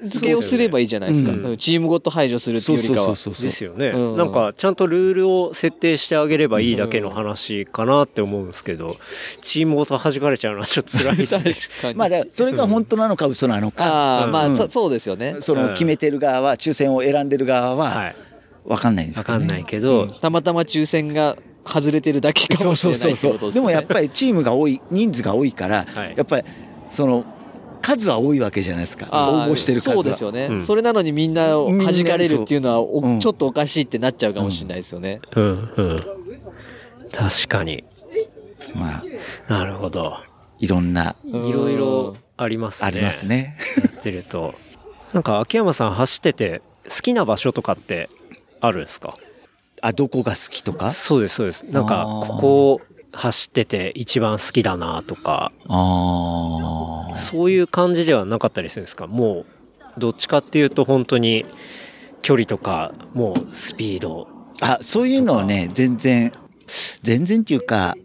[0.01, 1.31] 付けをすればいいじゃないですか。
[1.31, 3.15] すよねうんチームごと排除するっていうよりかは。
[3.15, 8.97] そうですよね、うんなんかちゃんとルールを設定してあげればいいだけの話かなって思うんですけど、
[9.41, 11.55] チームごと弾かれちゃうのはちょっと辛いですね。
[11.95, 15.37] まあ、それが本当なのか嘘なのか、ああ、まあ、うんそそうですよね。
[15.39, 17.89] その決めてる側は、抽選を選んでる側は。
[17.89, 18.15] はい
[18.67, 19.43] 分かんないんですけどね。
[19.43, 21.37] わかんないけど、たまたま抽選が
[21.67, 23.29] 外れてるだけかそうもしれないそうそうそう。
[23.29, 23.61] ってことですね。
[23.61, 26.47] でもやっぱりチームが多い、人数が多いから、はいやっぱり、
[26.89, 27.25] その、
[27.81, 29.07] 数は多いわけじゃないですか。
[29.11, 29.95] 応募してる数は。
[29.95, 35.21] そうですよね、うんそれなのにみんなを弾かれるっていうのはちょっとおかしいってなっちゃうかもしれないですよね。
[35.35, 36.03] うんうん。
[37.11, 37.83] 確かに。
[38.73, 39.03] ま
[39.47, 40.17] あ、なるほど。
[40.59, 42.88] いろんな、いろいろありますね。
[42.88, 43.25] あります。
[43.25, 43.55] ね。
[43.77, 44.53] やってると。
[45.13, 48.09] なんか秋山さん走ってて好きな場所とかって
[48.59, 49.15] あるんですか？
[49.81, 50.89] あ、どこが好きとか？
[50.91, 51.63] そうです、そうです。
[51.65, 56.94] なんか、ここ走ってて一番好きだなとか、ああ。
[57.15, 59.08] そういう感じではなかったりするんですか？
[59.08, 59.45] も
[59.97, 61.45] う、どっちかっていうと本当に
[62.21, 64.28] 距離とか、もうスピード。
[64.62, 66.34] あ、そういうのはね、全然、
[67.04, 67.95] 全然っていうか、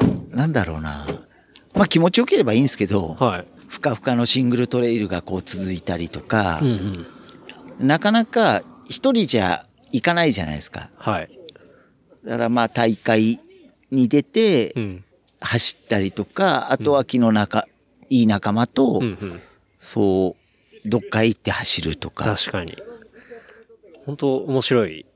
[0.00, 0.36] うん。
[0.36, 1.06] なんだろうな。
[1.74, 3.46] まあ気持ちよければいいんですけど、はい。
[3.68, 7.06] ふかふかのシングルトレイルがこう続いたりとかうん、
[7.80, 7.86] うん。
[7.86, 10.90] なかなか一人じゃ行かないじゃないですか。
[10.96, 11.30] はい。
[12.24, 13.40] だからまあ大会
[13.90, 15.04] に出てうん。
[15.40, 17.66] 走ったりとか、あとは気の仲、
[18.10, 19.40] いい仲間とうん、うん。
[19.78, 20.36] そ
[20.84, 22.24] う、どっか行って走るとか。
[22.24, 22.76] 確かに。
[24.06, 25.06] 本当面白い。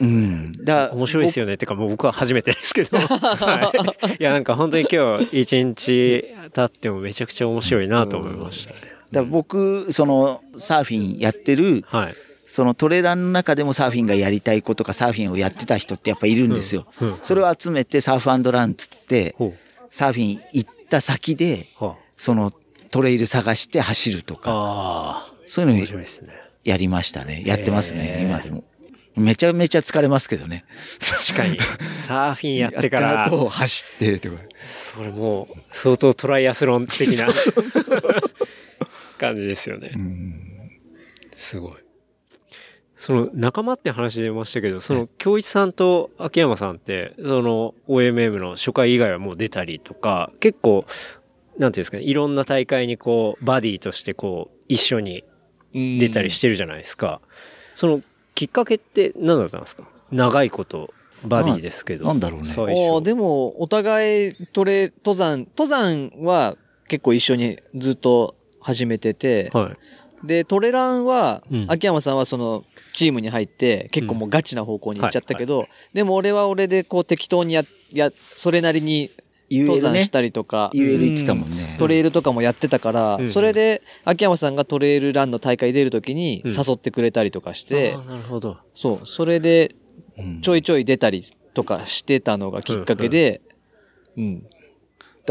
[0.00, 0.52] うん。
[0.64, 1.54] だ面白いですよね。
[1.54, 2.96] ってかもう僕は初めてですけど。
[2.98, 3.72] は
[4.10, 4.16] い。
[4.20, 8.80] いやなんか本当に今日一日経ってもめちゃくちゃ面白いなと思いましたね。
[9.12, 12.14] だ僕、そのサーフィンやってる、はい。
[12.44, 16.86] そのトレランの中でもサーフィンがやりたい子とかサーフィンをやってた人ってやっぱいるんですよ。
[17.00, 19.54] うんうんそれを集めてサーフランつって、ほ
[19.90, 21.84] サーフィン行った先で、う。
[21.84, 22.52] はその
[22.90, 24.36] トレイル探して走るとあ。
[24.36, 25.32] か、ああ。
[25.46, 26.02] そういうの。
[26.64, 27.42] やりましたね。
[27.46, 28.64] やってますね、今でも。
[29.16, 30.64] めちゃめちゃ疲れますけどね。
[31.00, 31.58] 確かに。
[32.06, 34.36] サーフィンやってからやった、後走ってとか。
[34.66, 37.28] それもう相当トライアスロン的な
[39.18, 39.90] 感じですよね。
[41.34, 41.72] すごい。
[42.98, 50.84] その仲間って話出ましたけど、その京一さんと秋山さんって、その OMM の初回以外はもう出たりとか、結構、
[51.58, 55.24] なんていうんですかね、いろんな大会にこう、バディとしてこう、一緒に
[55.74, 57.20] 出たりしてるじゃないですか。
[57.74, 58.02] その
[58.34, 59.88] きっかけって何だったんですか？
[60.12, 60.94] 長いこと、
[61.24, 62.04] バディですけど。
[62.04, 63.02] ななんだろうね最ああ初。
[63.04, 69.72] でも、お互いトレ、登山、登山は結構一緒にずっと始めてて、は
[70.22, 70.26] い。
[70.26, 79.10] で、トレランは、うん秋山さんはその、チームに入って、結構もうガチな方向に行っちゃったけど、でも俺は俺でこう適当にや、や、それなりに
[79.50, 80.10] 登山し。
[80.10, 81.76] たりとか、言える言ってたもんね。
[81.78, 88.58] トレイルとかもやってたから、うんそれで、秋山さんがトレイルランの大会出るときにうん誘ってくれたりとかして、あーなるほど。
[88.74, 89.74] そう、それで
[90.18, 93.40] うんちょいちょい出たりとかしてたのがきっかけで、
[94.16, 94.42] うん。
[94.42, 94.52] だか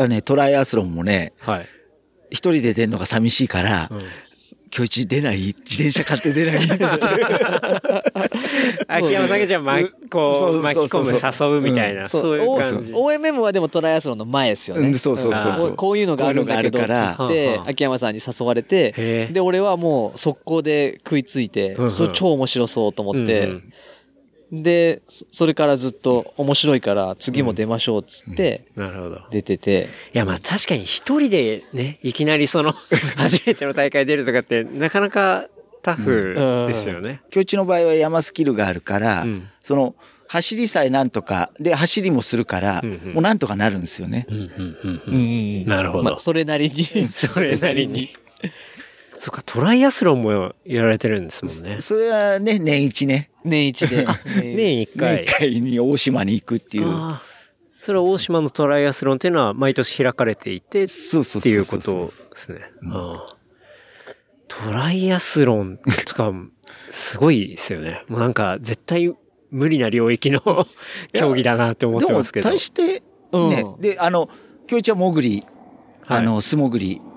[0.04, 1.68] らね、トライアスロンもね、はい。
[2.30, 4.02] 一人で出るのが寂しいから、うん
[4.76, 5.38] 今日一出ない？
[5.38, 5.54] 自
[5.84, 6.68] 転車買って出ない？
[8.88, 9.78] 秋山さんがじゃあ、ま、
[10.10, 12.40] こう、巻き込む、誘うみたいな、そう。
[12.40, 12.92] いう感じ。
[12.94, 14.88] O- OMM はでもトライアスロンの前ですよね。
[14.88, 15.70] うんそうそうそうそう。
[15.72, 17.16] ここういうのがあるんだけど、から。
[17.20, 17.70] つってはあは、あ。
[17.70, 23.64] 秋山さんに誘われてで、俺はもう速攻で食いついてうんうん、それ超面白そうと思っうんうてん、
[24.52, 29.22] で、そそれからずっと面白いから次も出ましょうっつって、なるほど。
[29.32, 32.74] 出てて、いや、まあ確かに一人でね、いきなりその、
[33.18, 35.48] 初めての大会出るとかって、なかなか
[35.84, 37.22] タフですよね。
[37.34, 39.96] 今日一の場合は山スキルがあるから、うんその、
[40.30, 44.26] 走りさえなんとか、で、走りもするから、うんうんもうなんとかなるんですよね。
[44.30, 47.08] うんうんうんうんうんなるほどまあそれなりに。
[47.08, 48.10] それなりに。
[49.20, 51.82] そっか、トライアスロンもやられてるんですもんね。
[51.82, 53.32] それはね、年一ね。
[53.44, 54.08] 年一で。
[54.44, 55.16] 年一回。
[55.18, 56.88] 年一回に大島に行くっていう。
[56.88, 57.38] ああ
[57.80, 60.88] それは大島のトライアスロンっていうのは毎年開かれていて、っ
[61.42, 62.60] ていうことですね。
[62.92, 63.38] ああ
[64.50, 66.34] トライアスロンとか、
[66.90, 68.04] すごいですよね。
[68.10, 69.14] もうなんか絶対
[69.52, 70.42] 無理な領域の
[71.14, 72.50] 競技だなって思っでも、てますけど。
[72.50, 73.02] 大して、ね、
[73.32, 74.30] うんで、あの、
[74.70, 75.46] 今日一は潜り、
[76.02, 77.02] はいあの、素潜り、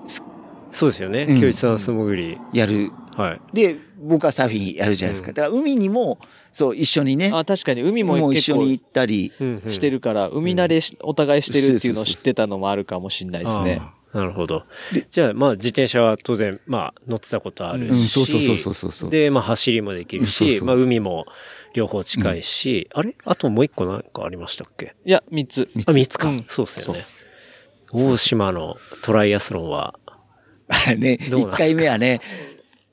[0.71, 1.25] そうですよね。
[1.29, 2.37] うん京一さんは素潜り。
[2.53, 2.91] やる。
[3.15, 3.41] はい。
[3.53, 5.33] で、僕はサーフィンやるじゃないですか。
[5.33, 6.17] だから海にも、
[6.51, 9.31] そう、一緒にね、あ、確かに海も一緒に行ったり、
[9.67, 13.81] してるから、海慣れし、お互いしてるっていうのを知ってたのもあるかもしれないですね。
[14.13, 14.63] なるほど。
[15.09, 17.91] じゃあ、まあ、自転車は当然、まあ、乗ってたことあるし。
[17.91, 21.25] うんそうそうそうそうそうそうで、まあ、走りもできるし、まあ、海も
[21.73, 23.15] 両方近いし、あれ？
[23.23, 24.95] あともう一個なんかありましたっけ？
[25.05, 25.69] いや、三つ。
[25.85, 26.29] あ、三つか。
[26.29, 27.05] うんそうですよね。
[27.93, 29.97] 大島のトライアスロンは、
[30.71, 32.21] あ れね、一回目はね、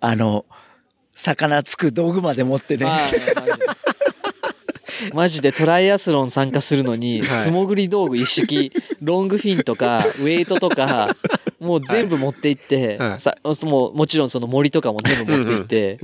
[0.01, 0.45] あの、
[1.14, 2.87] 魚つく道具まで持ってね、
[5.14, 7.45] マジでトライアスロン参加するのに、はい。
[7.45, 11.17] 素潜り道具一式、ロングフィンとか、ウェイトとか、
[11.61, 13.21] もう全部持って行って、はい。
[13.21, 15.99] さもうもちろんその森とかも全部持って行って。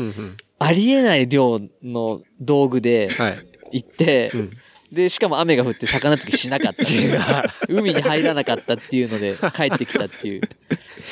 [0.60, 3.38] ありえない量の道具ではい。
[3.72, 4.50] 行って、うん
[4.94, 7.20] で、しかも雨が降って魚釣りしなかったっていう、
[7.68, 10.42] 海に入らなかったっていうので帰ってきたっていう、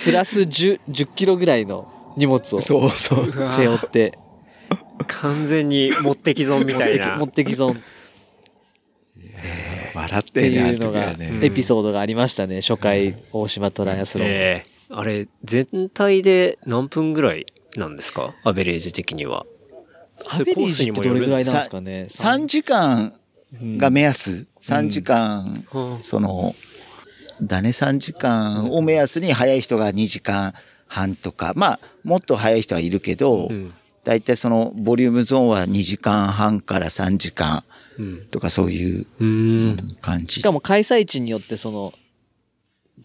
[0.04, 3.26] プラス10、10キロぐらいの荷物をそうそう。
[3.54, 4.18] 背負って、
[5.06, 7.16] 完全に持ってき損みたいな。
[7.20, 7.82] 持ってき損
[9.94, 11.14] 笑っっててね、あいうのが。
[11.42, 14.28] エピソードがありましたね、初回大島トライアスロン。
[14.28, 18.34] ええあれ、全体で何分ぐらいなんですか？
[18.44, 19.46] アベレージ的には。
[20.28, 23.14] アベレージってどれぐらいなんですかね？3時間
[23.60, 24.46] が目安。
[24.60, 26.54] 3時間、うんその、
[27.42, 30.54] だね、3時間を目安に早い人が2時間
[30.86, 33.74] 半とか、まあ、もっと早い人はいるけど、うん。
[34.04, 37.64] だいたいその、ボリュームゾーンは2時間半から3時間
[37.98, 38.26] うん。
[38.30, 39.96] とかそういううーん。
[40.00, 40.36] 感じ。
[40.40, 41.92] しかも開催地によってその、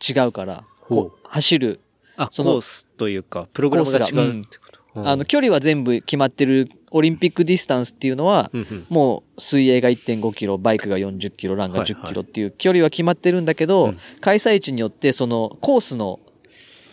[0.07, 1.79] 違うから、こう走る、
[2.15, 4.79] あ、そのコースというか、プログラムが違うってこと。
[4.95, 8.49] うんあの、、距離は全部決まってるオリンピックディスタンスっていうのは、
[8.89, 13.97] もう水泳が1.5キロ、バイクが40キロ、ランが10キロっていう距離は決まってるんだけど、うん。
[14.21, 16.19] 開催地によってそのコースの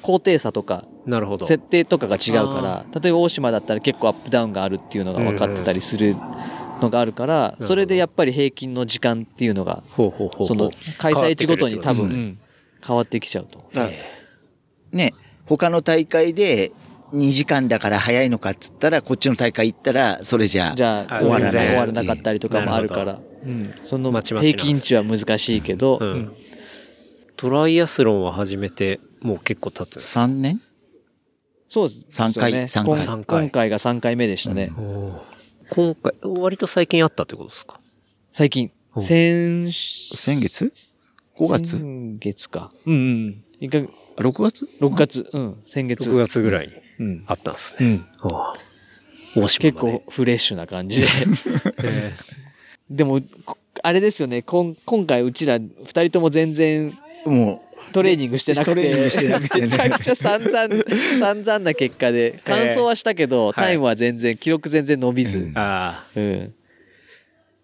[0.03, 1.47] 高低差とか、なるほど。
[1.47, 6.17] 設定とかが違うから、例えば大島だったら結構アップダウンがあるっていうのが分かってたりする
[6.81, 9.83] のがあるから、どそれでやっぱり平均の時間っていうのが。
[9.97, 12.39] その開催地ごとに多分、
[12.87, 13.65] 変わってきちゃうと。
[14.93, 15.15] ね、
[15.47, 16.73] 他の大会で
[17.15, 21.67] 2時間だから早いのかっつったら、こっちの大会行ったら、それじゃ、じゃあ、あ終わらない。
[21.69, 23.21] 終わらなかったりとかもあるから。
[23.45, 23.75] うん。
[23.79, 26.37] その平均値は難しいけど、うんうん
[27.37, 30.63] トライアスロンは始めて、もう結構経つんです3年
[31.69, 32.33] そうですよね。
[32.33, 34.71] 三回三回今三回今回が3回目でしたね。
[35.71, 37.81] 今回、割と最近あったってことですか？
[38.33, 38.71] 最近。
[38.95, 40.73] うん先、先月
[41.37, 41.79] ?5 月？
[41.79, 42.71] 先月か。
[42.87, 42.97] うんう
[43.31, 43.45] ん。
[43.59, 43.79] 一か
[44.17, 45.29] あ ?6 月？6月。
[45.33, 45.63] うん。
[45.67, 46.09] 先月。
[46.09, 46.84] ?6 月ぐらいにうん。
[47.27, 47.87] あったんですね。
[48.23, 49.43] うん。
[49.43, 51.07] 大島結構フレッシュな感じで。
[52.91, 54.43] でも、こあれですよね。
[54.43, 58.71] こん今回うちら二人とも全然もトレーニングしてなくて。
[58.75, 60.85] トレーニングしてなくてねめちゃくちゃ散々、
[61.19, 65.39] 散々な結果で、完走はしたけど、はいタイムは全然、記録全然伸びず。
[65.39, 66.55] うんああ、うん。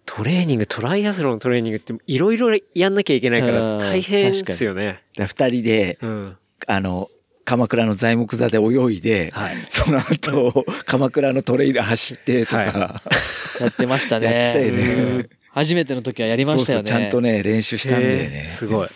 [0.07, 5.03] トレーニング、トライアスロンのトレーニングっていろいろやんなきゃいけないかうんら大変ですよね。
[5.19, 6.37] う、二人で、うん。
[6.67, 7.09] あの、
[7.51, 13.03] 鎌倉の材木座で泳いで、はいその後、鎌倉のトレイル走ってとか、は
[13.59, 14.27] やってましたね。
[14.27, 16.87] やってたよねうん初めての時はやりましたよね。
[16.89, 18.47] そうそう、ちゃんとね、練習したんだよね。
[18.49, 18.89] すごい。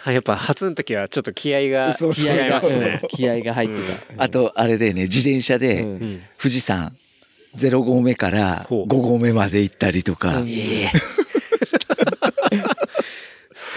[0.00, 3.74] はい、やっぱ初の時はちょっと気合がそうそう気合が、違いますねうん気合が入って
[4.18, 5.86] あと、あれでね、自転車で。
[6.36, 6.96] 富士山、
[7.56, 10.38] 0合目からほう5合目まで行ったりとか。
[10.38, 10.90] うんええ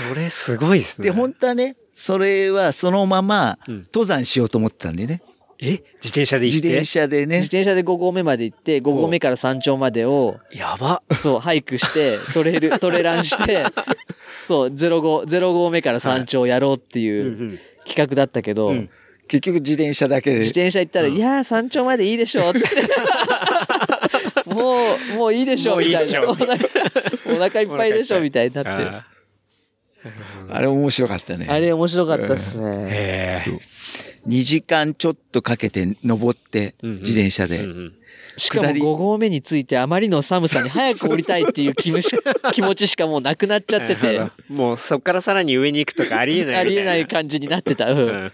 [0.09, 1.05] それすごいですね。
[1.05, 5.21] で、本当はね、それはそのままうん登山しようと思ってたんでね。
[5.59, 5.71] え？
[5.71, 6.67] 自転車で行って？
[6.67, 7.47] 自転車でね自。
[7.47, 11.01] 転車で5合目まで行って、5合目から山頂までを、やば。
[11.19, 13.65] そう、ハイクして、トレイル、 トレランして、
[14.45, 18.89] そう、0号、0合目から山頂やろうってうんいううん企画だったけど、うん
[19.29, 20.37] 結局自転車だけで。
[20.39, 22.67] 自転車行ったら、いやー、山頂までいいでしょ、つって。
[24.53, 24.77] も
[25.13, 26.11] う、もういいでしょ、もういいみたいな。
[26.11, 29.16] でしょお腹お腹いっぱいでしょ、みたいになって。
[30.49, 31.47] あ あれ面白かったね。
[31.49, 32.89] あれ面白かったっすーね。
[32.89, 33.51] へえ。
[34.27, 37.65] 2時間ちょっとかけて登って、自転車で。
[38.37, 42.07] しかも下り5合目についてあまりの寒さに早く降りたいっていう気持ち
[42.87, 46.55] しかもうなくなっちゃってて、もうそっからさらに上に行くとかありえない。
[46.57, 47.91] ありえない感じになってた。
[47.91, 48.31] うん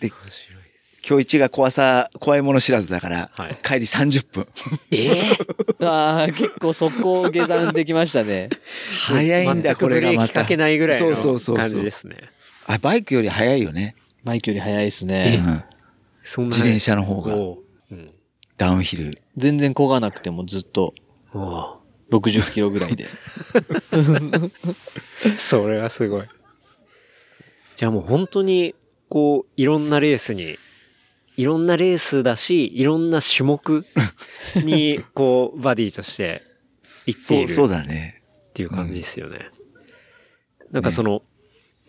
[0.00, 0.12] で、
[1.08, 4.46] 今日一が怖さ、怖いもの知らずだから、はい帰り30分。
[4.92, 5.06] え
[5.80, 8.50] えああ、結構速攻下山できましたね。
[9.06, 10.42] 早いんだ、これがまた。
[10.42, 12.16] かけないぐらいそうそうそうそうの感じですね。
[12.66, 13.96] あ、バイクより早いよね。
[14.24, 15.36] バイクより速いですうね。
[15.36, 15.64] ん
[16.22, 17.58] そんな自転車の方が、おう
[17.90, 18.10] うん
[18.58, 19.18] ダウンヒル。
[19.36, 20.92] 全然漕がなくてもずっと
[21.32, 21.78] お
[22.10, 23.04] 60キロぐらいで。
[23.04, 23.08] う
[25.38, 26.24] それはすごい。
[27.76, 28.74] じゃあもう本当に
[29.08, 30.58] こう、いろんなレースに、
[31.38, 33.86] いろんなレースだし、いろんな種目
[34.56, 36.42] に、 こう、バディとして
[37.06, 38.22] 行っているそう、だね。
[38.50, 39.38] っていう感じですよね。
[40.72, 41.22] なんかその、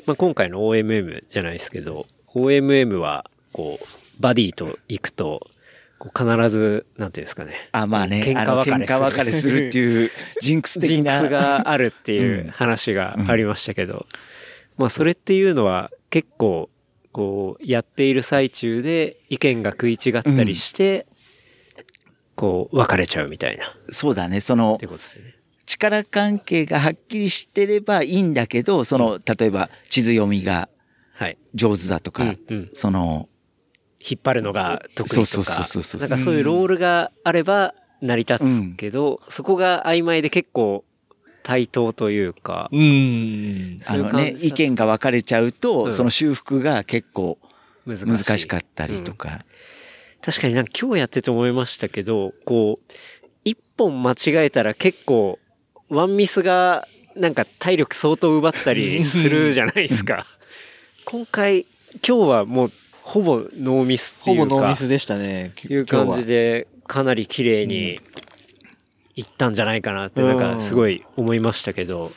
[0.05, 5.49] まあ、今回の OMM じゃないですけど、OMM は、こう、バディと行くと、
[6.15, 7.69] 必ず、なんていうんですかね。
[7.71, 10.95] あ、まあね、喧嘩別れする喧嘩別れするっていう、ジンクス的な。
[10.95, 14.05] ジンクスがあるっていううん話がありましたけど、
[14.77, 16.69] まあそれっていうのは結構、
[17.11, 21.07] こう、やっている最中で意見が食い違ったりして、
[22.35, 25.35] こう、別れちゃうみたいな、っそうだね、そのて、ことですよね。
[25.65, 30.69] 力関係がはっきりしてればいいんだけど、その、例えば地図読みが
[31.13, 31.37] はい。
[31.53, 32.69] 上手だとか、うんうん。
[32.71, 33.27] その、
[33.99, 40.85] 引っ張るのが得意とかそうそう、そうなんかそういうロールがあれば成り立つけど、そこが曖昧で結構
[41.49, 43.81] 対等というか、うん。
[43.87, 47.39] あのね、意見が分かれちゃうと、うんその修復が結構
[47.87, 47.97] 難
[48.37, 49.43] しかったりとか。
[50.21, 52.93] 確かになんか今日やってて思いましたけど、こう、
[53.45, 55.39] 一本間違えたら結構、
[55.89, 60.27] ワンミスがなんか体力相当奪ったりするじゃないですか。
[61.03, 61.65] 今回、
[62.07, 62.71] 今日はもう
[63.01, 65.53] ほぼノーミスっていうか、ほぼノーミスでしたね。
[65.67, 67.99] いう感じで、かなり綺麗に
[69.19, 72.13] いったんじゃないかなって、なんかすごい思いましたけど、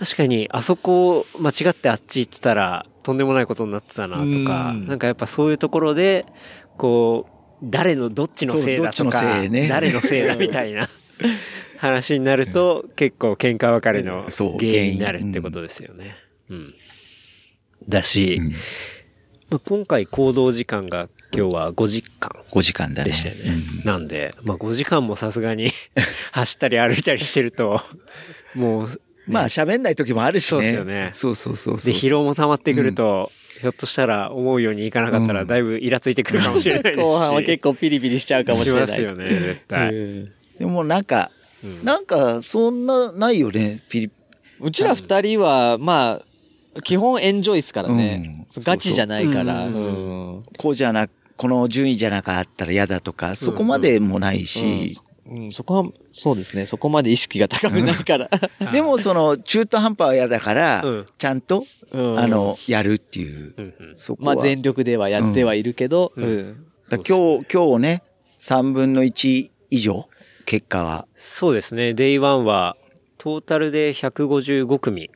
[0.00, 4.88] 確かにあそこ間違ってあっち行ってたら、とんでもないことになってたなとか、うん。
[4.88, 6.26] なんかやっぱそういうところで、
[6.76, 9.68] こう、誰のどっちのせいだとか、ね。
[9.68, 10.88] 誰のせいだみたいな
[11.78, 16.16] 話になると、結構喧嘩別れの原因になるってことですよね。
[16.48, 16.74] うん。
[17.88, 18.50] だし、うん。
[19.50, 23.10] まあ、今回行動時間が今日は5時間5時間だね。
[23.10, 23.62] でしたよね。
[23.78, 25.70] うんなんで、まあ5時間もさすがに
[26.32, 27.80] 走ったり歩いたりしてると、
[28.54, 28.88] もう、
[29.26, 30.48] まあ喋んない時もあるしね。
[30.50, 31.76] そうですよねそうそうそう。
[31.76, 37.00] で、疲労も溜まってくると、ひょっとしたら思うようにいかなかったら、うんだいぶイラついてくるかもしれないし。
[37.00, 38.80] 後半は結構ピリピリしちゃうかもしれない。
[38.88, 39.94] ますよね、絶対。
[39.94, 41.30] うんでもなんか、
[41.64, 44.10] うんなんかそんなないよね、ピリ。
[44.60, 46.22] うちら二人は、ま
[46.76, 48.22] あ、基本エンジョイですからね。
[48.24, 49.68] うんガチじゃないから。
[50.58, 51.08] こうじゃな、
[51.40, 54.94] この順位じゃなかったら嫌だとか、そこまでもないし、
[55.26, 56.66] うん、そこは、そうですね。
[56.66, 58.28] そこまで意識が高めないから。
[58.72, 61.06] でもその中途半端は嫌だから、うん。
[61.16, 62.18] ちゃんと、うん。
[62.18, 63.54] あの、やるっていう。
[64.18, 68.02] まあ全力ではやってはいるけど、今日、今日ね、
[68.38, 70.10] 3分の1以上、
[70.44, 71.08] 結果は。
[71.16, 71.94] そうですね。
[71.94, 72.76] デイ1は、
[73.16, 75.10] トータルで155組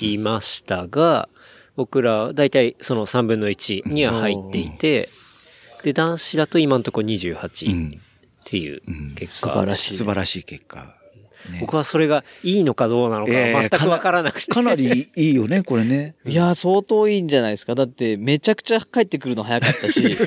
[0.00, 1.28] いましたが、
[1.76, 5.10] 僕ら、だいたいその3分の1には入っていて、
[5.84, 8.00] で、男子だと今のところう28っん。
[8.44, 10.94] ていううん結果、素晴らしい素晴らしい結果。
[11.52, 14.50] ね僕はそれがいいのかどうなのかええ全くわからなくて。
[14.50, 16.14] かなりいいよね、これね。
[16.26, 17.74] いやー、相当いいんじゃないですか。
[17.74, 20.16] だって、めちゃくちゃ帰ってくるの早かったし、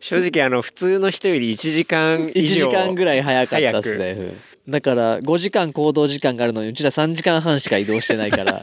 [0.00, 2.70] 正直あの、普通の人より1時間1時以上。
[2.72, 4.16] 間ぐらい早かったっすね。
[4.18, 4.36] うん
[4.68, 8.62] だから、5時間行動時間があるのに、うちら3時間半しか移動してないから、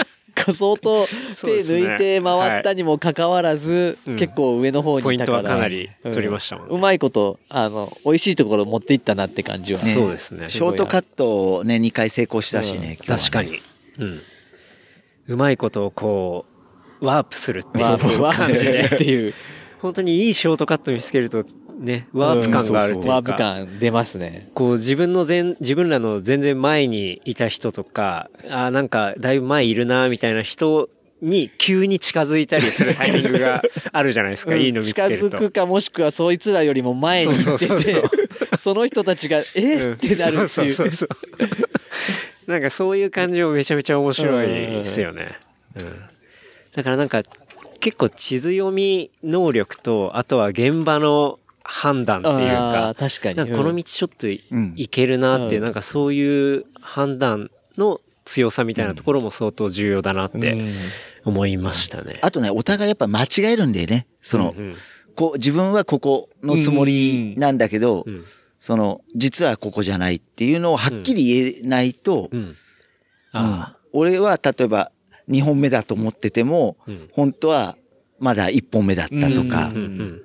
[0.54, 1.06] 相当
[1.42, 5.38] 手抜いて回ったにもかかわらず、うん結構上の方にいたから。
[5.38, 9.82] ポイントはかなり取りましたもんねううまいこと、あの、美味しいところ持っていったなって感じは。
[9.82, 12.98] ねそうですねショートカットをね、2回成功したしね。
[13.06, 13.44] 今日はね確か。
[13.44, 13.62] に。
[14.00, 14.22] うん。
[15.28, 16.46] うまいことをこ
[17.02, 19.34] う、ワープするっていうワープ、ワープで感じでっていう。
[19.80, 21.46] 本当にいいショートカット見つけると、
[21.80, 24.50] ね、ワープ感があるというか、ワープ感出ますね。
[24.54, 30.90] こう自分の全、自分らの全然前にいた人とか、あーなんかだいぶ前いるな、みたいな人
[31.22, 33.62] に急に近づいたりするタイミングが
[33.94, 35.30] あるじゃないですか、いいの見つけると。
[35.30, 38.04] 近づくかもしくはそいつらよりも前に行ってて、
[38.60, 40.92] その人たちが、えうんってなるってそういそうう。
[40.92, 41.08] そうそ
[42.48, 42.52] う。
[42.52, 45.38] なんかそういう感じもめちゃめちゃ面白いですよね。
[45.78, 45.84] うん。
[46.76, 47.24] だからなんか
[47.80, 51.40] 結構地図読み能力と、あとは現場の
[51.72, 53.36] 判断っていうか確かに。
[53.36, 60.74] かこのうん道ちょっといけるなってなんかそういう判断の強さみたいなところも相当重要だなってうん
[61.26, 62.14] 思いましたね。
[62.22, 64.08] あとね、お互いやっぱ間違えるんだよね。
[64.22, 64.76] その、うん
[65.16, 68.24] こう、自分はここのつもりなんだけど、うん。
[68.58, 72.40] その、実はここじゃないっていうのをはっきり言えないと、うん。
[72.40, 72.56] うん
[73.32, 74.92] あ俺は例えば
[75.30, 77.76] 2本目だと思ってても、うん本当は
[78.18, 80.22] まだ1本目だったとかあ。、うんうん。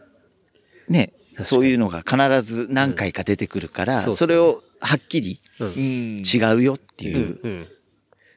[0.89, 1.13] ね、
[1.43, 5.65] そういうのが必ず何回か出てくるから、うんそれをはっきりう。
[5.65, 7.67] うんん違うよっていう、うん。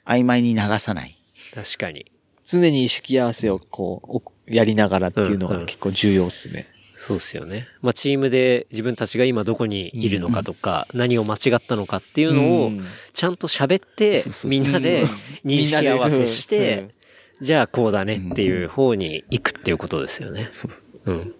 [0.05, 1.17] 曖昧に流さない。
[1.53, 2.11] 確かに。
[2.45, 6.67] 常に意識合わせをこう、おやりながらっていうのうんうんが結構重要っすね。
[6.95, 7.67] そうっすよね。
[7.81, 12.83] まあ、チームで自分たちが今どこにいるのかとか、何を間違ったのかっていうのをうん、
[13.13, 15.05] ちゃんと喋ってみんなで
[15.45, 16.95] 認識合わせして、
[17.39, 20.47] じゃあこうだねっていう方に行くっていうことですよね。
[20.51, 20.67] そ
[21.05, 21.35] ううん。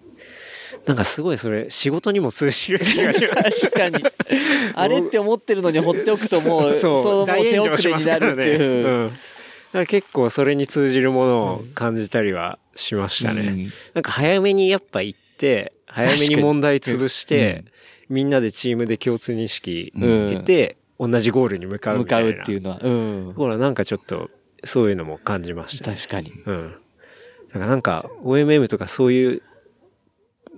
[0.88, 3.60] なんかすごいそれ仕事にも通じる気がします。
[3.68, 4.02] 確かに。
[4.74, 8.32] あれって思ってるのに放っておくともう、 そう、そう、もう大手遅れになる。
[8.32, 9.12] っていう。
[9.74, 9.86] うん。
[9.86, 13.40] 結構それに通じるものを感じたりはしましたね。
[13.42, 17.64] うんなんか早めにやっぱ行って、早めに問題潰して、
[18.08, 22.42] みんなでチームで共通認識うん得て、同じゴールに向かう向かみたいうな。
[22.44, 22.80] っていうのは。
[22.82, 23.32] うん。
[23.36, 24.30] ほら、なんかちょっと、
[24.64, 25.96] そういうのも感じましたね。
[25.98, 26.32] 確かに。
[26.46, 26.74] うん。
[27.52, 29.42] なんか、OMM とかそういう、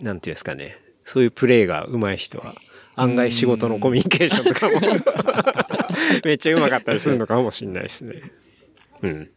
[0.03, 2.55] なんていうんですかね、そういうプレイが上手い人は、
[2.97, 4.81] 案外仕事のコミュニケーションとかも、
[6.25, 8.23] めっちゃ上手かったりするのかもしれないですね。
[9.03, 9.31] うん。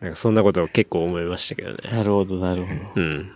[0.00, 1.76] なんかそんなことを結構思いましたけどね。
[1.90, 2.80] なるほど、なるほど。
[2.96, 3.32] うん。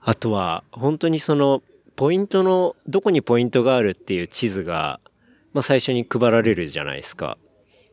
[0.00, 1.62] あとは、本当にその、
[1.96, 5.00] ポイントの、どこにポイントがあるっていう地図が、
[5.52, 7.38] まあ最初に配られるじゃないですか。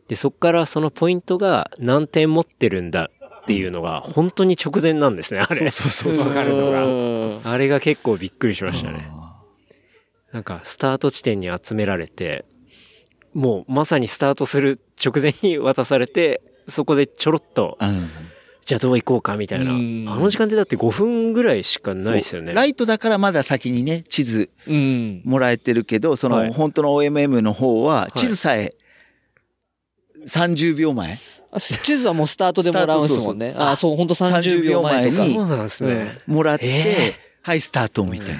[0.07, 3.09] で、そっからそのポイントが何点持ってるんだ
[3.43, 5.69] っていうのが、本当に直前なんですね、あれ。
[5.69, 6.29] そうそうそう。
[6.29, 9.07] わかるあれが結構びっくりしましたね。
[10.31, 12.45] なんか、スタート地点に集められて、
[13.33, 18.09] もうまさにスタートする直前に渡されて、そこでちょろっと、うん
[18.65, 19.71] じゃあどう行こうかみたいな。
[19.71, 22.53] あうんの時間でだって5分ぐらいしかないですよね。
[22.53, 25.21] ライトだからまだ先にね、地図うん。
[25.25, 28.73] もらえてるけど、そはいの本当の OMM の方は、地図さえ
[30.25, 31.17] 30秒前、あ
[31.59, 33.53] 地図はもうスタートでもらうんですもんね。
[33.57, 35.23] あ、そう、ほんと30秒前とか。
[35.23, 36.19] 30秒前にそうなんですね。
[36.27, 38.39] もらって、えはい、スタートみたいな。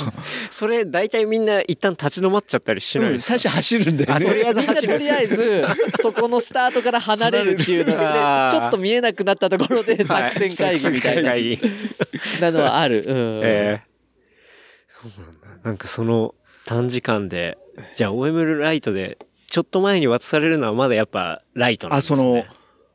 [0.50, 4.26] それ大体みんな一旦立ち止まっちゃったりしない最初走るんだよね。
[4.26, 5.66] あとりあえずみんな走るとりあえず、
[6.00, 11.34] そこのスタートから離れるっていうので、ちょっと見えなくなったところで作戦会議みたいな
[12.40, 13.04] なのはある。
[13.06, 13.40] うん。
[13.44, 13.88] ええ
[15.02, 15.46] そうなんだ。
[15.64, 16.34] なんかその
[16.64, 17.58] 短時間で、
[17.94, 19.18] じゃあ OM ライトで、
[19.50, 22.14] ちょっと前に渡されるのはまだやっぱライトなんですね。
[22.14, 22.44] あその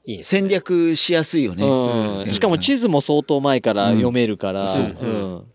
[0.05, 1.65] いいです戦略しやすいよね。
[1.65, 2.31] うん。
[2.31, 5.45] しかも地図も相当前から読めるから、うんうん。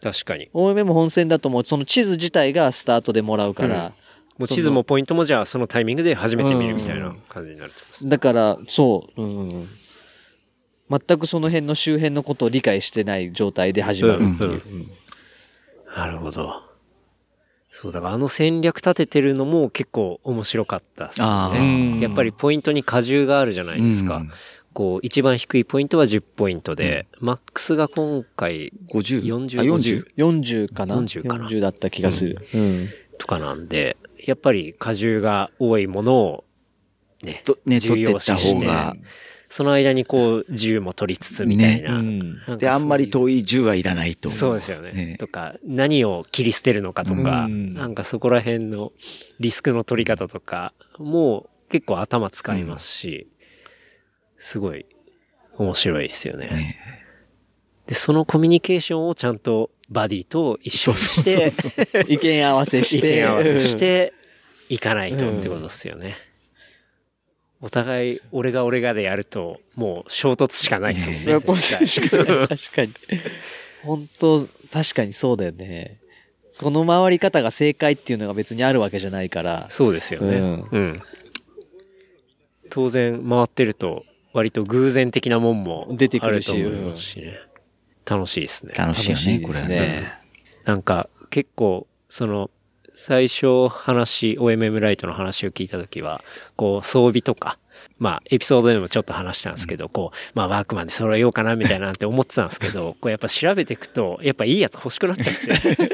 [0.00, 0.48] 確かに。
[0.54, 3.92] OMM 本線だともうその地図自体がスタートでもらうから、
[4.38, 8.10] もう地図もポイントもじゃあそのタイミングで初めて見るみたいな感じになるってことですね。
[8.10, 9.68] だから、そう、うん。
[10.88, 14.50] 全くその辺の周辺のことを理解してない状態で始まるっていう。
[14.50, 14.90] うん
[15.96, 16.65] なるほど。
[17.78, 21.58] そう、だからあの戦略立ててるのも結構面白かったっすあね。
[21.60, 24.16] ーやっぱりポイントに荷重があるじゃないですか。
[24.16, 24.30] うん
[24.72, 29.24] こう、一番低いポイントは10ポイントで、マックスが今回50。
[29.24, 30.04] 40あ、40。
[30.16, 32.46] 40かな？40かな40だった気がする。
[32.52, 32.88] うん。
[33.18, 36.44] とかなんで、やっぱり荷重が多いものを
[37.22, 38.96] ね、とね、重要視して方が。
[39.48, 41.98] その間にこう、銃も取りつつみたいな。
[41.98, 44.28] うんなんかそういうで、あんまり遠い銃はいらないと。
[44.30, 44.92] そうですよね。
[44.92, 48.92] ねとか、何を切り捨てるのかとか、うんなんかそこら辺の
[49.38, 53.28] リスクの取り方とか、もう結構頭使いますし、
[54.38, 54.86] すごい
[55.56, 56.48] 面白いですよね。
[56.48, 56.78] ね
[57.86, 61.52] で、そのコミュニケーションをちゃんとバディと一緒にして、
[62.08, 63.16] 意見合わせし意て。
[63.16, 64.12] 見合わせして
[64.68, 66.16] いかないとってことですよね。
[67.66, 71.46] お互い、俺が俺がでやると、もう衝突しかないですもんね。
[72.46, 72.94] 確かに。
[73.82, 75.98] 本当確かにそうだよね。
[76.60, 79.66] この回り方が正解っていうのが別にあるわけじゃないから。
[79.68, 80.36] そうですよね。
[80.36, 81.02] うんうん。
[82.70, 87.34] 当然回ってると、割と偶然的なもんも出てくあると思いますしね。
[88.08, 88.74] 楽しいですね。
[88.76, 90.12] 楽しいよね、これはね。
[90.64, 92.48] なんか結構、その、
[92.98, 96.24] 最初話、OMM ライトの話を聞いたときは、
[96.56, 97.58] こう装備とか、
[97.98, 105.90] まあエピソードでもちょっと話したんですけど、こう、まあワークマンで揃えようかなみたいななんて思ってたんですけど、こうやっぱ調べていくと、やっぱいいやつ欲しくなっちゃって。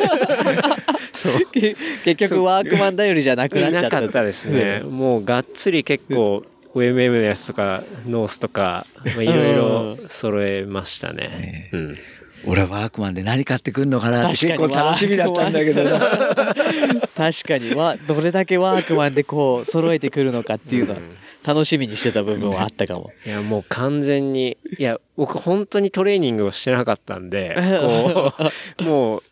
[1.13, 1.41] そう。
[1.51, 4.01] け結局ワークマン頼りじゃなくなっちゃった。
[4.01, 4.83] なかったですね。
[4.85, 6.45] もうがっつり結構、
[6.77, 11.69] OMM のやつとか、ノースとか、まあいろいろ揃えましたね。
[11.73, 11.99] うん。
[12.47, 15.99] 俺はワークマンで何買ってくんのかなって結構楽しみだったんだけどな。
[17.17, 21.17] 確かにわ、どれだけワークマンでこう、揃えてくるのかっていうのはうん、
[21.47, 23.11] 楽しみにしてた部分はあったかも。
[23.25, 28.35] いや、もう完全に、いや、僕本当にトレーニングをしてなかったんで、こ
[28.79, 29.23] う、 もう、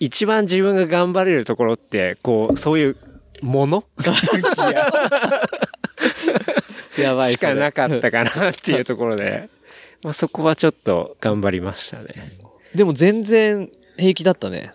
[0.00, 2.96] 一番自分が頑張れるところって、こう、そういう
[3.42, 3.84] もの？
[6.98, 9.48] やばいしかなかったかかなっていうところで、
[10.02, 12.47] まあ、そこはちょっと頑張りましたね。
[12.78, 14.72] でも全然平気だったね。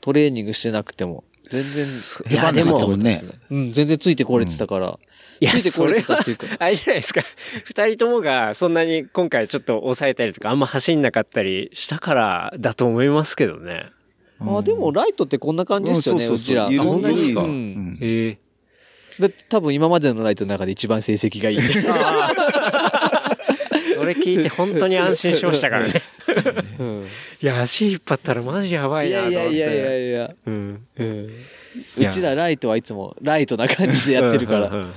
[0.00, 1.22] トレーニングしてなくても。
[1.44, 2.32] 全然。
[2.32, 4.98] いやでもねうん、全然ついてこれてたから。
[5.38, 7.20] いや、ついてこれそれはてたっていうか。、あれじゃないですか。
[7.64, 13.90] 二人ともがそんなに今回ちょっと抑えたりとかあんま走んなかったりしたからだと思いますけどね。
[14.40, 16.68] あ、でもライトってこんな感じですよね、うちら。
[16.68, 18.38] そうそうそうあ本当にですかううんんへえ。
[19.18, 21.58] で多分今までのライトの中で一番成績がいい。
[24.02, 26.02] それ聞いて本当に安心しましたからね。
[26.78, 27.06] うん。
[27.40, 29.38] いや、足引っ張ったらマジやばいいなと思って。
[29.40, 30.34] やいやいやいやいや。
[30.46, 30.86] うん。
[30.96, 31.30] うん。
[31.98, 34.68] うちらライトはいつもライトな感じでやってるから。
[34.68, 34.92] うんうん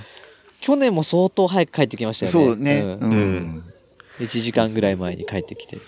[0.65, 2.47] 去年も相当早く帰ってきましたよね。
[2.47, 2.81] そうね。
[2.81, 3.63] んうん。
[4.17, 5.75] 1時間ぐらい前に帰ってきて。
[5.75, 5.79] い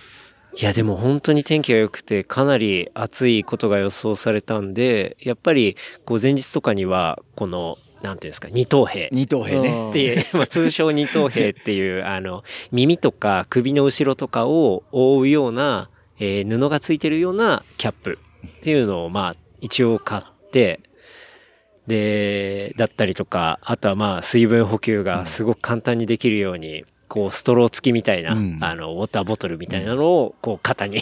[0.59, 9.09] や、でも本当に天気が良くて、かなり暑いことが予想されたんで、やっぱり、こう前日とかには、この、なんていうんですか、二等兵。
[9.11, 9.89] 二等兵ね。
[9.89, 15.89] っていう、まあ、通称二等兵っていう、 あの、耳とか首の後ろとかを覆うような、
[16.19, 20.79] えー布がついてるようなキャップっていうのを、まあ、一応買って、
[21.87, 31.01] で、だったりとか、あとはまあ、水分補給がすごく簡単にできるように、こう、ストロー付きみたいな、うんあの、ウォーターボトルみたいなのを、こう、肩に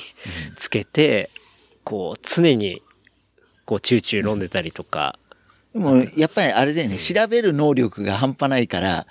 [0.56, 1.32] つけて、
[1.84, 2.84] こう、常に、
[3.66, 5.18] こう、チューチュー飲んでたりとか、
[5.76, 9.06] でも、やっぱりあれだよね、調べる能力が半端ないから、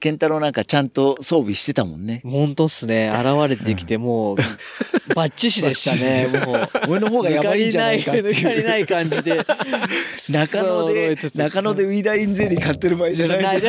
[0.00, 2.22] ケンタロウなんかちゃんと装備してたもんね。
[2.24, 3.12] 本当っすね。
[3.14, 4.36] 現れてきて、もう、
[5.14, 6.28] バッチシでしたね。
[6.46, 6.68] もう。
[6.88, 8.66] 俺の方がやばいんじゃないかって抜かりいう。
[8.66, 9.44] ない感じで。
[10.30, 13.62] 中野で、中野でウィダインゼリー買ってる場合じゃない。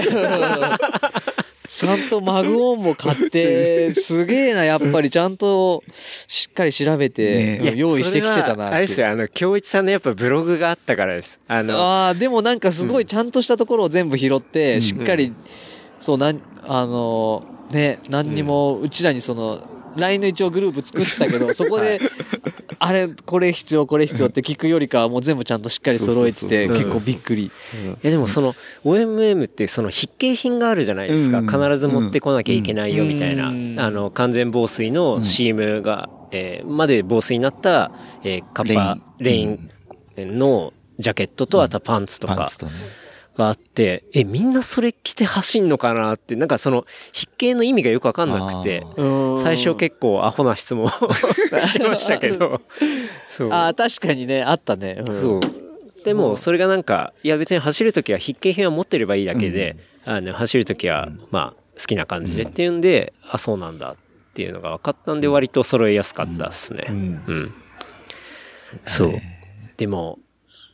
[1.67, 5.09] ちゃんとマグオンも買って、 すげえな、やっぱり。
[5.09, 5.83] ちゃんと
[6.27, 7.69] しっかり調べて、ね。
[7.71, 8.67] うん用意してきてたな。
[8.67, 11.39] あれですよ、あの、京一さんのやっぱブログがあったからです。
[11.47, 14.81] あの、ああ、でもなんかすごいちゃんとしたところを全部拾って、うん。
[14.81, 15.33] しっかり、
[15.99, 19.61] そう、なん、あの、ね、何にも、うちらにその、
[19.95, 21.99] LINE の一応グループ作ってたけど、 そこで、
[22.79, 27.45] あれ、これ必要、これ必要って聞くよりかは、もう全部ちゃんとしっかり揃えてて、結構びっくり。
[27.45, 27.51] い
[28.01, 31.39] やでもその OMM ってその筆記品があるじゃないですか。
[31.39, 33.49] うん必ず持ってこなきゃいけないよみたいな。
[33.49, 37.91] うんあの、完全防水のシームが、えーまで防水になった、
[38.23, 39.69] えーカッパ、レイン
[40.19, 42.47] ンのジャケットと、あとはパンツとか。
[43.37, 50.89] があって、え、みんなそれ着て走んのかなって、なんかその筆記の意味がよくわかんなくて、うん最初結構アホな質問を
[51.59, 52.61] してましたけど、
[53.27, 53.51] そう。
[53.51, 55.03] ああ、確かにね、あったね。
[55.05, 55.41] うんそう。
[56.05, 59.75] でも、それがなんか、いや別に走るときは筆記品は持ってればいいだけで、
[60.05, 63.97] あの、走るときは、まあ、好きな感じでっていうんで、あ、そうなんだっ
[64.33, 66.85] ていうのが分かったんで、割と揃えやすかったですね。
[66.89, 67.53] うん。
[68.85, 69.21] そう。
[69.77, 70.19] でも、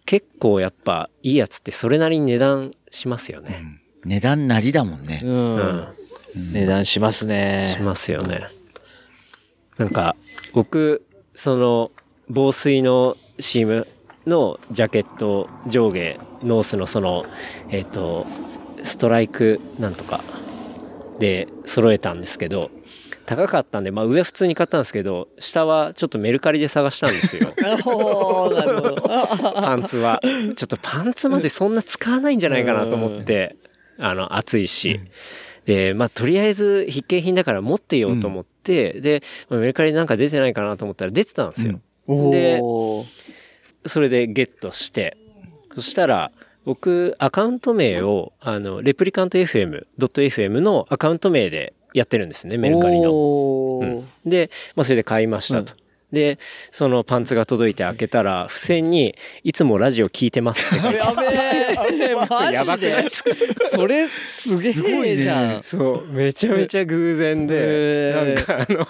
[0.05, 3.81] 結構やっぱ、いいやつってそれなりに値段しますよね。
[4.03, 5.21] 値段なりだもんね。
[5.23, 5.55] うん。
[5.55, 6.53] うん。
[6.53, 7.61] 値段しますね。
[7.61, 8.47] しますよね。
[9.77, 10.15] なんか、
[10.53, 11.91] 僕、その、
[12.29, 13.87] 防水のシーム
[14.25, 17.25] のジャケット上下、ノースのその、
[17.69, 18.25] えっ、と、
[18.83, 20.23] ストライクなんとか
[21.19, 22.71] で揃えたんですけど、
[23.25, 27.53] 高かったんで、まあ上普通に買ったんですけど、下はちょっとメルカリで探したんですよ。
[27.85, 29.01] おーなるほど。
[29.61, 30.21] パンツは。
[30.55, 33.55] ちょっとパンツまでそんな使わないんじゃないかなと思って、
[33.97, 34.99] あの、暑いし。
[35.65, 41.79] で、まあ、とりあえず筆記品だから持ってようと思って、で、まあメルカリなんか出てないかなと思ったら出てたんですよ。
[42.07, 43.05] でおー
[43.85, 45.17] それでゲットして、
[45.75, 46.31] そしたら、
[46.65, 53.79] 僕、アカウント名を、あの、レプリカント FM、.fm のアカウント名でやってるんですね、メルカリの。
[53.81, 54.07] うん。
[54.25, 55.73] で、まあ、それで買いましたと。
[56.11, 56.39] で、
[56.71, 61.25] そのパンツが届いて開けたら、付箋に、いつもラジオ聞いてますって書いて やべ
[62.11, 63.03] えマジでやばくない？
[63.05, 63.29] ですか
[63.71, 64.69] それすげ
[65.09, 65.63] えじゃん。
[65.63, 68.85] そう、めちゃめちゃ偶然で、なんかあの、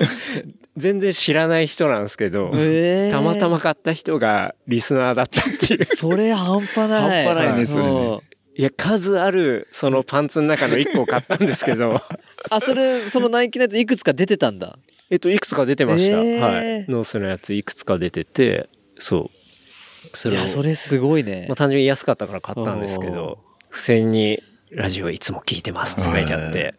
[0.77, 3.11] 全然知らない人なんですけど、えー。
[3.11, 5.85] たまたま買った人がリスナーだったっていう。
[5.85, 7.25] それ半端ない。
[7.25, 7.89] 半端ないねそれね。
[7.91, 7.93] う。
[8.15, 8.19] ん
[8.53, 12.01] いや、数ある、そのパンツの中の1個を買ったんですけど、
[12.49, 14.77] あ、それ、そのナイキのやついくつか出てたんだ。
[15.09, 16.21] えっと、いくつか出てました。
[16.21, 16.85] へーはい。
[16.89, 20.17] ノースのやついくつか出てて、そう。
[20.17, 21.55] それをいや、それすごいねまあ、。
[21.55, 23.39] 単純に安かったから買ったんですけど、
[23.69, 26.75] 付箋に、ラジオいつも聞いてますって書いてあって、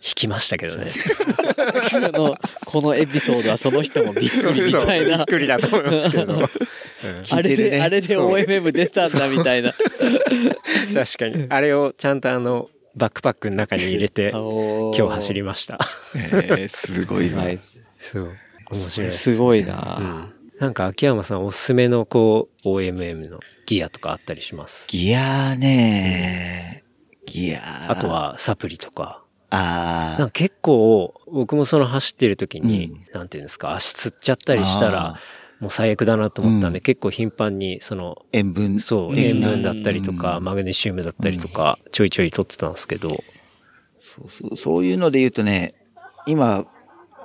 [0.00, 0.92] 引きましたけどね。
[1.92, 5.26] あの、このエピソードはその人もびっくりみたいなびっ。
[5.26, 6.34] くりだと思いますけど。
[6.34, 6.48] う ん
[7.30, 9.74] あれで、あれで OMM 出たんだみたいな。
[10.94, 11.46] 確かに。
[11.48, 15.78] あれをちゃんとあの、バックパックの中に入れて、 今今日走りました。
[16.14, 17.44] えーすごいわ。
[17.44, 17.58] はい。
[17.98, 18.36] そう。
[18.70, 19.32] 面白いです。
[19.32, 19.74] すごいうな。
[19.74, 20.34] ん。
[20.58, 24.86] なんか秋山さんおすすめのこう、OMM のギアとかあったりします？
[24.88, 26.84] ギアね
[27.26, 29.22] ギアあと、はサプリとか。
[29.50, 35.20] あなんか結構、僕もその走ってる時に、なんていうんですか、足つっちゃったりしたらあ、
[35.60, 38.80] もう最悪だなと思ったんで、うん結構頻繁に、その、塩分。
[38.80, 43.24] そう、塩分だったりとか、マグネシウムだったりとか、ちょいちょい取ってたんですけど、
[43.98, 45.74] そうそうそういうので言うとね、
[46.26, 46.66] 今、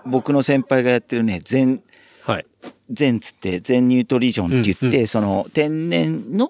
[0.06, 1.84] 僕の先輩がやってるね、全、
[2.24, 2.46] はい。
[2.90, 6.50] 全つって、全ニュートリジョンって言って、うんその天然の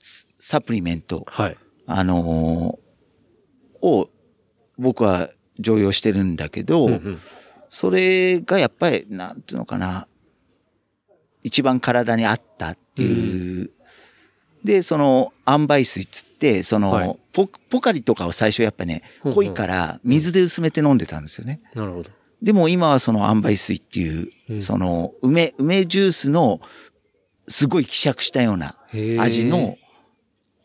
[0.00, 1.56] ササプリメント、はい。
[1.86, 2.82] あのー
[3.84, 4.08] を
[4.78, 7.20] 僕は常用してるんだけど、うんうん
[7.74, 10.06] それがやっぱり、なんていうのかな、
[11.42, 13.70] 一番体に合ったっていう。
[14.64, 21.60] で、その、塩梅水っつって、その、はいポ、ポカリとかを最初やっぱね、濃いから水で薄めて飲んでたんですよね。
[21.74, 22.10] なるほど。
[22.42, 26.60] でも今はその塩梅水っていう、うんその、梅、梅ジュースの、
[27.48, 28.76] すごい希釈したような
[29.18, 29.76] 味の、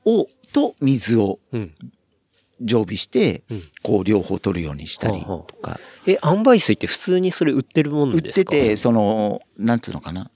[0.05, 1.73] を、と水をうん。
[2.59, 8.51] 常備して、うんこう両方取るようにしたりはあはとか、え、塩梅水って普通にそれ売ってるもん売っですか？
[8.51, 10.31] てて、その、なんていうのかな。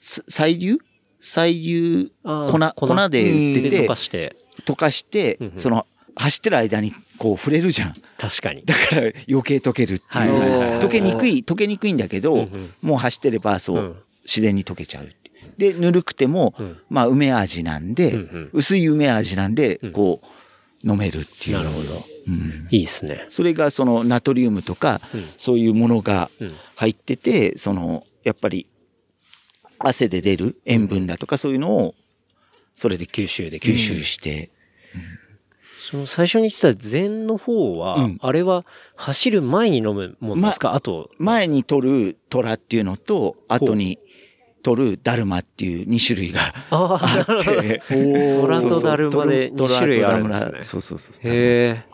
[0.00, 0.78] す細流？
[1.20, 4.36] 細流、あ粉ー粉で売っててで溶かして。
[4.64, 5.86] 溶かしてその、
[6.16, 7.94] 走ってる間にこう触れるじゃん。
[8.18, 8.64] 確かに。
[8.64, 10.78] だから余計溶けるってはいはいはいいう。
[10.78, 15.08] 溶けにくい、溶けにくいんだけど、うんうんもう走ってればそう、うん自然に溶けちゃう。
[15.56, 20.20] で、ぬるくても、うんまあ梅味なんで、うんうん薄い梅味なんでうん、こ
[20.84, 21.56] う、飲めるっていう。
[21.56, 22.04] なるほど。
[22.28, 23.26] うんいいですね。
[23.30, 28.66] それがそのナトリウムとか、うんそういうものがうん入ってて、その、やっぱり、
[29.78, 31.94] 汗で出る塩分だとかそういうのを、
[32.72, 34.50] それで吸収で吸収して、
[35.90, 38.18] その最初に言ってた禅の方は、うん。
[38.20, 43.98] あれは走る前に飲むもんですか、あと、前に取る虎っていうのと、後に
[44.62, 49.78] 取るダルマっていう2種類があって、虎とダルマで2そうそう。
[49.78, 50.62] 種類あるんですね。
[50.62, 51.14] そうそうそう。
[51.22, 51.84] へえ、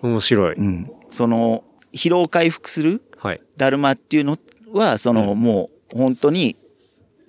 [0.00, 0.54] 面白い。
[0.54, 0.90] うん。
[1.10, 3.42] その、疲労回復するはい。
[3.58, 4.38] ダルマっていうの
[4.72, 6.56] は、その、もう、本当に、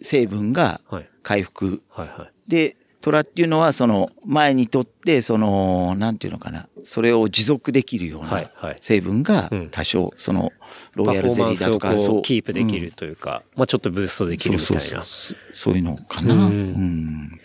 [0.01, 1.09] 成分がはい。
[1.23, 2.31] 回復はいはい。
[2.47, 10.51] で、虎っていうのは、その、前にとって、その、なんていうのかな、それを持続できるようはないはい成分がうん多少、その、
[10.93, 14.81] ロイヤルゼリォーだとか、こうキープできるうんというか、まあちょっとブーストできるみたいな。
[14.81, 16.33] そうそうそうそういうのかな。
[16.33, 17.39] ううんん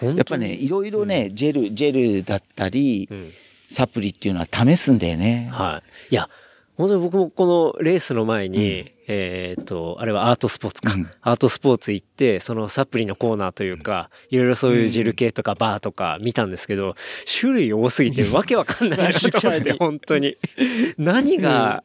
[0.00, 3.30] 本当にやっぱね、いろいろね、ジェル、ジェルだったり、うん
[3.74, 5.48] サプリっていうのは試すんだよね。
[5.52, 6.14] はい。
[6.14, 6.28] いや、
[6.76, 7.46] 本当に僕もこ
[7.76, 16.96] のレースの前に、えっ、と、あれはアートスポーツか、うんアートスポーツ行って、そのサプリのコーナーというか、いろいろそういうジェル系とかバーとか見たんですけど、
[17.40, 20.36] 種類多すぎてわけわかんないなと思って、 本当に。
[20.98, 21.82] 何が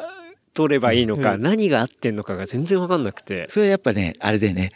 [0.55, 3.45] 取ればいいのか、うん何が合ってんのかが全然わかんなくて。
[3.49, 4.71] それやっぱね、あれでね、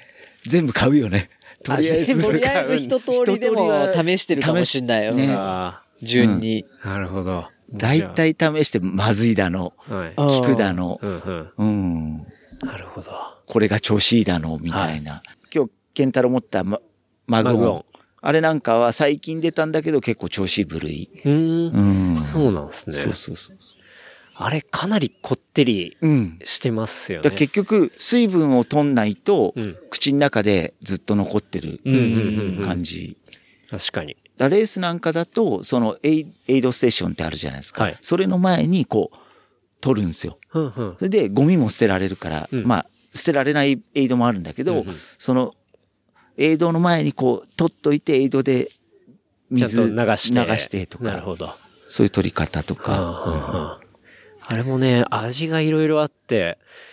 [0.46, 1.30] 全部買うよね。
[1.64, 2.22] とりあえず。
[2.22, 5.14] とりあえず一通りでも試してるかもしんないよ。
[5.14, 6.66] ねあ順に。
[6.84, 7.48] あ、なるほど。
[7.74, 10.14] 大体試してまずいだの、はい。
[10.16, 11.52] あ効くだのう、んうん。
[11.58, 12.18] うん。
[12.62, 13.12] なるほど。
[13.46, 15.24] これが調子いいだの、みたいな。
[15.54, 16.80] 今日、ケンタロウ持ったマ
[17.28, 17.86] マグオン。
[18.22, 21.10] あれなんかは最近出たんだけど結構調子いい部類。
[21.26, 22.20] うーん。
[22.20, 22.26] うん。
[22.26, 22.98] そうなんですね。
[22.98, 23.58] そうそうそう。
[24.36, 26.40] あれかなりこってりうん。
[26.44, 27.24] してますよね。
[27.24, 33.16] だから結局、水分を取んないと、うん口の中でずっと残ってるうんうんうん感じ。
[33.70, 34.18] 確かに。
[34.50, 37.84] レースなんかだと、そのエイエイドステーションってあるじゃないですか。
[37.84, 39.18] はいそれの前にこう、
[39.82, 40.38] 取るんですよ。
[40.54, 40.72] うんうん。
[40.72, 45.54] それでゴミも捨てられるから、うんまあ、捨てられないエイドもあるんだけど、うんうんその、
[46.38, 48.72] エイドの前にこう、取っといて、エイドで
[49.50, 50.46] 水と流して。
[50.46, 51.54] 流してとか、なるほど。
[51.90, 52.92] そういう取り方とはあか。
[52.92, 53.84] はあはあ
[54.46, 56.58] あれもね、味がいろいろあって、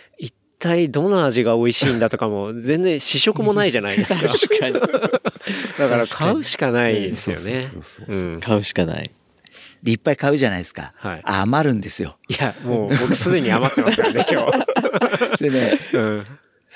[0.61, 4.27] 体どの味が美味しいんだとかも全然試食もないじゃないですか。
[4.29, 4.73] 確かに。
[4.73, 7.63] だから買うしかないですよね。
[7.63, 8.39] そうそうそううん。
[8.39, 9.11] 買うしかない。
[9.83, 10.93] で、いっぱい買うじゃないですか。
[10.95, 12.17] はい余るんですよ。
[12.29, 14.45] いや、もう僕すでに余ってますからね、 今
[15.37, 15.43] 日。
[15.43, 16.25] でね、うん。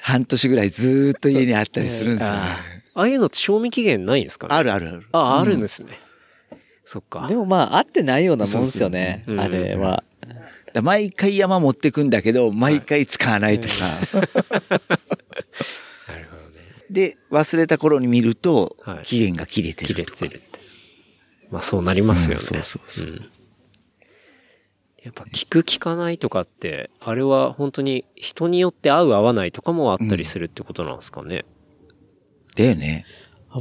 [0.02, 2.40] 半年ぐらいずーっと家にあったりするんですよね。
[2.40, 2.62] あ
[2.96, 4.56] ああいうのって賞味期限ないんですかね？
[4.56, 5.04] あるあるある。
[5.12, 6.00] あ、あるんですね。
[6.86, 7.28] そっか。
[7.28, 9.24] でもまあ、合ってないようなもんですよね。
[9.26, 10.04] そうそうあれは。
[10.76, 13.74] だ毎回山持ってくんだけど、毎回使わないとか。
[14.20, 14.30] なる
[16.30, 16.56] ほどね。
[16.90, 20.26] で、忘れた頃に見るとはい、期限が切れて切るとか。
[20.26, 20.60] れてるって。
[21.50, 22.36] まあそうなりますよね。
[22.36, 23.30] うんそうそうそううん
[25.02, 31.46] やっぱ聞く聞かないとかって、あれは本当に人によって合う合わないとかもあったりするってことなんですかね。
[32.56, 33.06] だよね。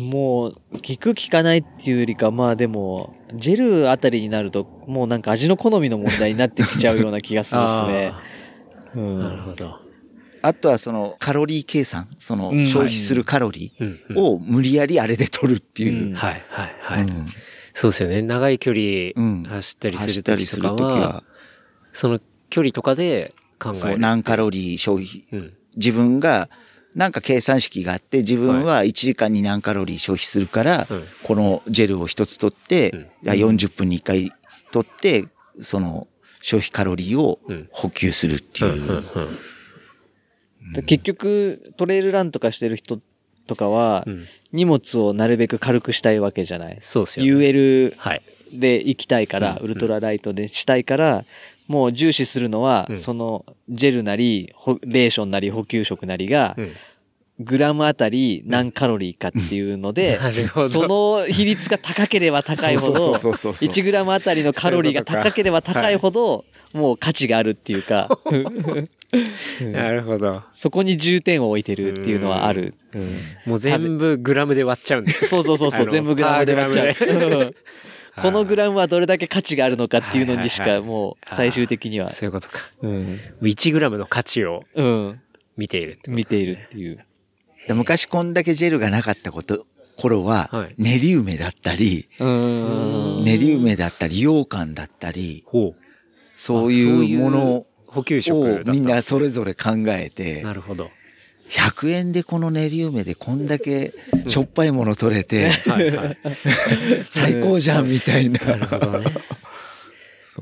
[0.00, 0.58] もう、効
[0.98, 8.12] く効かないっていうよりか、まあでも、ジェルあたりになると、もうなんか味の好みの問題になってきちゃうような気がするっすね。
[8.94, 9.44] うあーなるん。
[9.44, 9.76] ほど。
[10.42, 16.12] あとはそのカロリー計算、そのうん消費するカロリーを無理やりあれで取るっていうう。
[16.12, 17.02] んはいはいはい。
[17.02, 17.26] うん
[17.76, 18.22] そうですよね。
[18.22, 21.24] 長い距うん離走ったりするときとかはは、、
[21.92, 22.20] その
[22.50, 23.98] 距離とかで考えそう、る。
[23.98, 25.52] 何カロリー消費、うん。
[25.76, 26.48] 自分が、
[26.94, 34.32] なんか計算式があって、自分は1時間に何カロリー消費するから、うんこのジェルを一つ取って、うんいや40分に1回
[34.70, 35.26] 取って、
[35.60, 36.06] その
[36.40, 39.02] 消費カロリーをうん補給するっていう。
[40.86, 42.98] 結局、トレイルランとかしてる人
[43.46, 44.26] とかはう、ん。
[44.52, 46.76] 荷物をなるべく軽くしたいわけじゃない。
[46.80, 47.32] そうですよね。
[47.32, 48.22] UL はい。
[48.52, 51.24] で行きたいから、うんウルトラライトでしたいから、
[51.66, 56.72] もう重視するのは、うんその、ジェルなり、ほレーションなり、補給食なりがう、ん。
[57.40, 60.68] グラムあたり何カロリーかっていうので、 なるほど。
[60.68, 68.08] その比率が高ければ高いほど、そうそうそうそうそう1グラムあたりのカロリーが高ければ高いほど、もう価値があるっていうか、
[69.72, 70.42] なるほど。
[70.54, 72.74] そこに重点を置いてるっていうのはある。
[72.94, 75.26] うんもう全部グラムで割っちゃうんです。
[75.26, 77.54] そうそうそうそう、全部グラムで割っちゃう。
[78.20, 82.60] このグラムはどれだけ価値があるのかっていうのにしかはいはいはいもう最終的には、そういうことか。
[82.82, 83.18] うん。
[83.42, 85.20] 1グラムの価値をうん。
[85.56, 87.04] 見ているってことですね見ているっていう。
[87.68, 93.24] で昔こんだけジェルがなかったこと、頃ははい、練り梅だったり、うん。
[93.24, 95.84] 練り梅だったり、羊羹だったり、ほう。
[96.36, 100.90] そういうもの補給食みんなそれぞれ考えてな、るほど。
[101.54, 103.94] 100円でこの練り梅でこんだけ
[104.26, 105.52] しょっぱいもの取れて。
[107.08, 108.40] 最高じゃんみたいな。
[108.40, 109.06] なるほどね。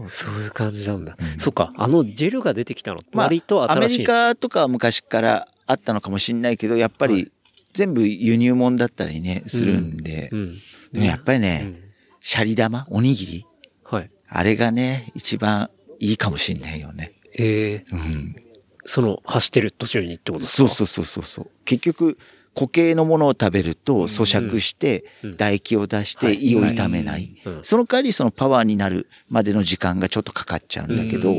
[0.08, 1.16] そういう感じなんだ。
[1.36, 7.30] そっか、あのジェルが出てきたの割と、アメリ新しいんですカとかは昔からあったのかもしれないけど、やっぱり
[7.74, 10.36] 全部輸入物だったりね、するんでう。
[10.36, 10.58] ん。
[10.92, 11.76] でもやっぱりうね、ん。
[12.20, 13.46] シャリ玉おにぎり
[13.84, 14.10] はい。
[14.28, 17.12] あれがね、一番いいかもしれないよね。
[17.34, 18.36] ええうん。
[18.84, 20.68] その、走ってる途中にってことですか？
[20.68, 21.50] そうそうそうそうそう。
[21.64, 22.18] 結局、
[22.54, 27.34] 固形のものを食べると咀嚼してうん唾液を出してはい胃を痛めない。
[27.46, 31.34] うんその代わりそのパワーになるまでの時間がちょっとかかっちゃうんだけど。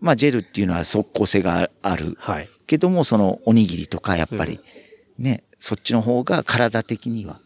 [0.00, 2.48] まあジェルっていうのは即効性があるはい。
[2.68, 4.60] けども、そのおにぎりとかやっぱり
[5.18, 7.40] ね、そっちの方が体的には。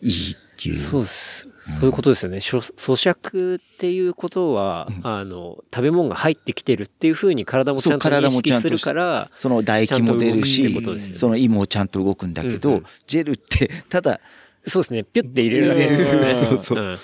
[0.00, 0.76] いいっていう。
[0.76, 1.48] そうです。
[1.62, 2.38] そういうことですよね。
[2.38, 14.20] 咀嚼っていうことは、あの、食べ物が入ってきてるっていうふうに体もちゃんと認識するから、その唾液も出るしねその胃もちゃんと動くんだけど、うんうんジェルって、ただ、
[14.66, 15.04] そうですね。
[15.04, 16.34] ピュッて入れるだけですよね。
[16.34, 16.98] そうそううん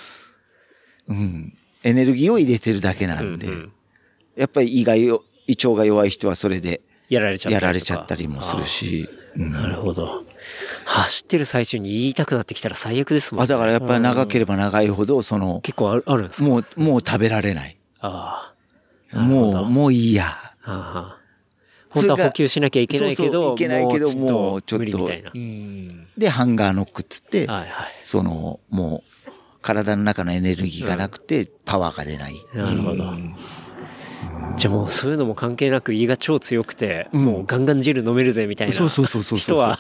[1.09, 3.73] うん、エネルギーを入れてるだけなんで、うんうん
[4.37, 10.25] やっぱり胃がよ、胃腸が弱い人はそれでやられちゃったりもするし、うんなるほど。
[10.91, 16.49] 走ってる最中に言いたくなってきたら最悪ですもんあ、だからやっぱり長ければ長いほど、その、結構あるあるんですか？
[16.49, 17.77] もう、もう食べられない。
[18.01, 18.55] あ
[19.13, 19.19] あ。
[19.19, 20.25] もう、どもういいや。
[20.25, 20.33] は
[20.65, 21.19] あはあ
[21.91, 25.31] 本当は補給しなきゃいけないけど、そうそういけないけどもうちょっとっと無理みたいな。
[25.35, 26.07] うん。
[26.19, 27.69] で、ハンガーノックっつって、はいはい。
[28.03, 29.31] その、もう、
[29.63, 32.35] 体の中のエネルギーがなくて、パワーが出ない。
[32.55, 33.13] なるほど。
[34.57, 39.79] じゃあもうそういうのも関係なく胃が超強くて、うんもうガンガン汁飲めるぜみたいなそうそうそうそうそう人は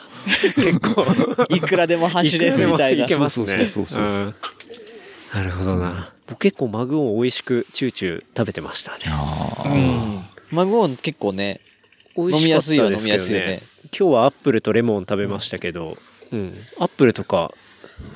[0.54, 1.04] 結構
[1.48, 3.04] いくらでも走れるみたいな。
[3.04, 3.46] いけますね。
[3.46, 4.34] そうそうそうそううん
[5.34, 6.12] なるほどな。
[6.26, 9.04] 僕結構マグオン美味しくチューチュー食べてましたね。
[9.08, 10.24] ああうん。
[10.50, 11.60] マグオン結構ね、
[12.16, 13.60] 美味しかったですけど飲みやすいよね
[13.98, 15.96] 今日はアップルとレモン食べましたけど、
[16.32, 16.56] うん。
[16.78, 17.52] アップルとか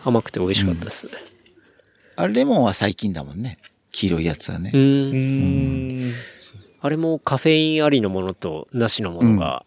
[0.04, 1.12] 甘くて美味しかったですね。
[2.16, 3.58] あれレモンは最近だもんね。
[3.92, 4.72] 黄色いやつはね。
[4.74, 4.80] うん。
[4.80, 6.12] うん。
[6.80, 9.64] あれもカフェインありのものとなしのものが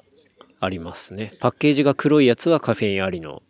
[0.59, 1.34] ありますね。
[1.39, 3.41] パッケージが黒いやつはカフェインありの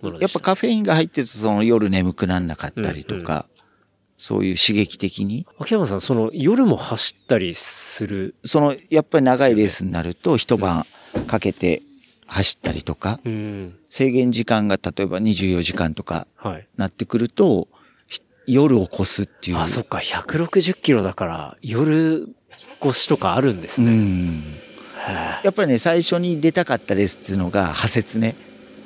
[0.00, 0.38] ものやでした。
[0.38, 3.46] っぱカフェインが入ってると、その夜眠くなんなかったりとか、
[4.16, 5.46] そういう刺激的に？
[5.58, 8.36] 秋山さん、その夜も走ったりする？
[8.44, 10.86] その、やっぱり長いレースになると、一晩
[11.26, 11.82] かけて
[12.26, 13.76] 走ったりとか、うん。
[13.90, 16.66] 制限時間が例えば24時間とかはい。
[16.76, 17.83] なってくると、ひ
[18.46, 19.58] 夜を越すっていう。
[19.58, 22.28] あ、そっか、160キロだから、夜
[22.84, 23.90] 越しとかあるんですうね。
[23.92, 24.38] ん。
[25.08, 28.36] へやっぱりね、最初に出たかったレースっていうのが、派説ね。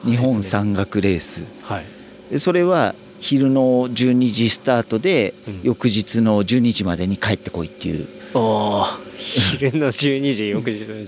[0.05, 1.43] 日本山岳レース。
[1.43, 1.85] えはい。
[2.31, 11.07] でそれは、昼の12時スタートで、うん翌日の12時までに帰ってこいっていう、おー昼の12時、翌日の12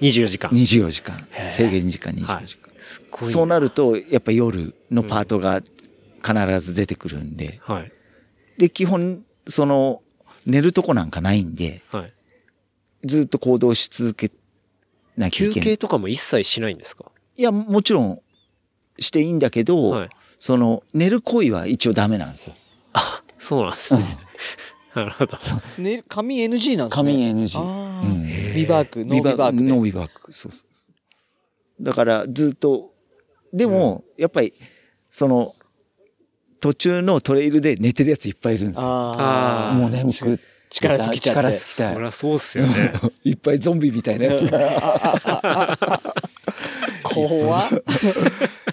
[0.00, 0.22] 時。
[0.22, 0.50] 24時間。
[0.50, 1.26] 24時間。
[1.50, 2.70] 制限時間はい24時間。。
[2.78, 3.30] すっごい。
[3.30, 5.60] そうなると、やっぱ夜のパートが
[6.24, 7.92] 必ず出てくるんで、はい。
[8.58, 10.02] で、基本、その、
[10.46, 12.12] 寝るとこなんかないんで、はい。
[13.04, 14.30] ずっと行動し続け
[15.16, 15.54] なきゃいけない。
[15.54, 17.04] 休憩とかも一切しないんですか？
[17.36, 18.20] いや、もちろん、
[18.98, 20.10] していいんだけど、はい。
[20.38, 22.54] その、寝る行為は一応ダメなんですよ。
[22.92, 24.18] あ、そうなんですね。
[24.94, 25.36] なるほど。
[25.78, 27.12] ね、髪 NG なんですね。
[27.12, 27.58] 仮眠 NG。
[27.58, 29.68] あーうんビバーク、ノービバークね。
[29.68, 30.32] ノービバーク。
[30.32, 30.84] そうそうそ
[31.80, 31.84] う。
[31.84, 32.94] だから、ずっと、
[33.52, 34.54] でも、やっぱり、
[35.10, 35.56] その、
[36.60, 38.86] 途中のトレイルで寝てるやついっぱいいるんですよ。
[38.86, 39.74] ああ。
[39.74, 40.40] もう眠く。
[40.74, 42.92] 力尽きちゃって力尽きたそりゃそうっすよね。
[43.24, 45.78] いっぱいゾンビみたいなやつが、
[47.04, 47.68] 怖っ。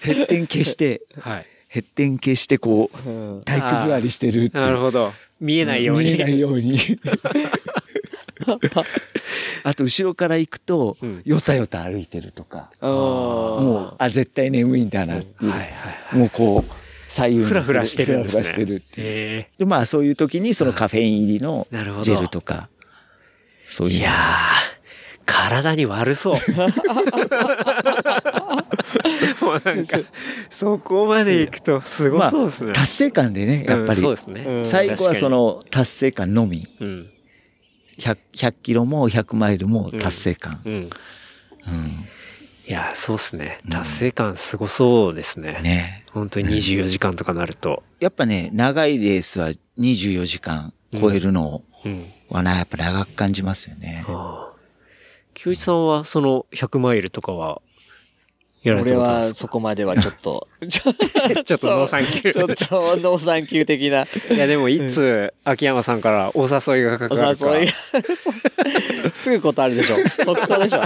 [0.02, 1.46] ヘッテン消して、はい。
[1.68, 4.58] ヘッテン消して、こう、うん体育座りしてるって。
[4.58, 5.14] なるほど。
[5.40, 6.14] 見えないように。
[6.16, 6.80] 見えないように。
[9.64, 15.52] あと、後ろから行くとうん、よたよた歩いてるとか、ももう、あ、絶対眠いんだなっていう。
[15.52, 16.20] はいはいはい。
[16.20, 16.81] もうこう、
[17.12, 18.44] 左右にふらふらしてるんですね。
[18.44, 21.68] ふらふらしてるっていうえで、まあそういう時にそのカフェイン入りの
[22.04, 22.70] ジェルとか、
[23.66, 24.14] そういういやー、
[25.26, 26.36] 体に悪そう。
[29.44, 30.00] もうなんか、
[30.50, 32.72] そこまで行くとすごまあそうですね。
[32.72, 34.22] 達成感でね、やっぱりうんそうで。
[34.22, 34.46] すね。
[34.48, 36.66] うん最後はその達成感のみ。
[36.80, 37.10] うん。
[38.00, 40.62] 100, 100キロも100マイルも達成感。
[40.64, 40.74] うん。
[40.74, 40.90] うん。
[42.72, 43.60] いやー、そうですね。
[43.70, 45.60] 達成感すごそうですね。
[45.62, 46.06] ね。
[46.14, 47.84] 本当に24時間とかなると。
[48.00, 52.10] やっぱね、長いレースは24時間超えるのうん。
[52.30, 54.06] はな、やっぱ長く感じますよね。
[54.08, 54.58] ああ。
[55.34, 57.62] 清一さんはその100マイルとかは、
[58.64, 60.96] やられた俺はそこまではちょっと、 ちょっ
[61.60, 62.70] とノーサンキュちょっー。
[62.70, 67.58] とノーサンキュー的ないやでもいつ秋山さんからお誘いがかかおるか。
[67.58, 67.72] 誘いが。
[69.16, 69.96] すぐことあるでしょ。
[70.26, 70.84] 即答でしょ。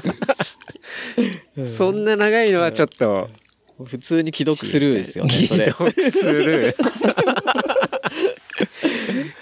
[1.65, 3.29] そんな長いのはちょっと、
[3.83, 5.33] 普通に既読スルーですよね。
[5.33, 6.75] 既読スルー。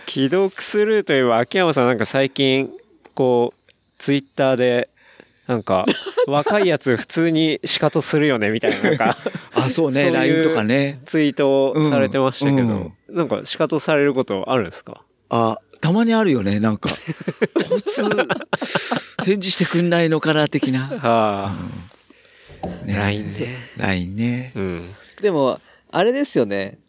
[0.09, 2.71] 既読スルーといえば秋山さんなんか最近、
[3.13, 3.59] こう、
[3.99, 4.89] ツイッターで、
[5.47, 5.85] なんか、
[6.27, 9.17] 若いやつ普通に仕方するよねみたいな、なんか、
[9.53, 11.01] あ、そうね、LINE とかね。
[11.05, 15.03] ツイートをされてましたけど、うんなんか仕方されることあるんですか？
[15.29, 16.89] あ、たまにあるよね、なんか。
[17.69, 18.03] こいつ、
[19.25, 20.89] 返事してくんないのかな、的な。
[21.03, 21.55] あ
[22.63, 23.69] あ、ね LINE ね。
[23.77, 24.51] LINE ね。
[24.55, 24.95] うん。
[25.21, 25.59] でも、
[25.91, 26.79] あれですよね。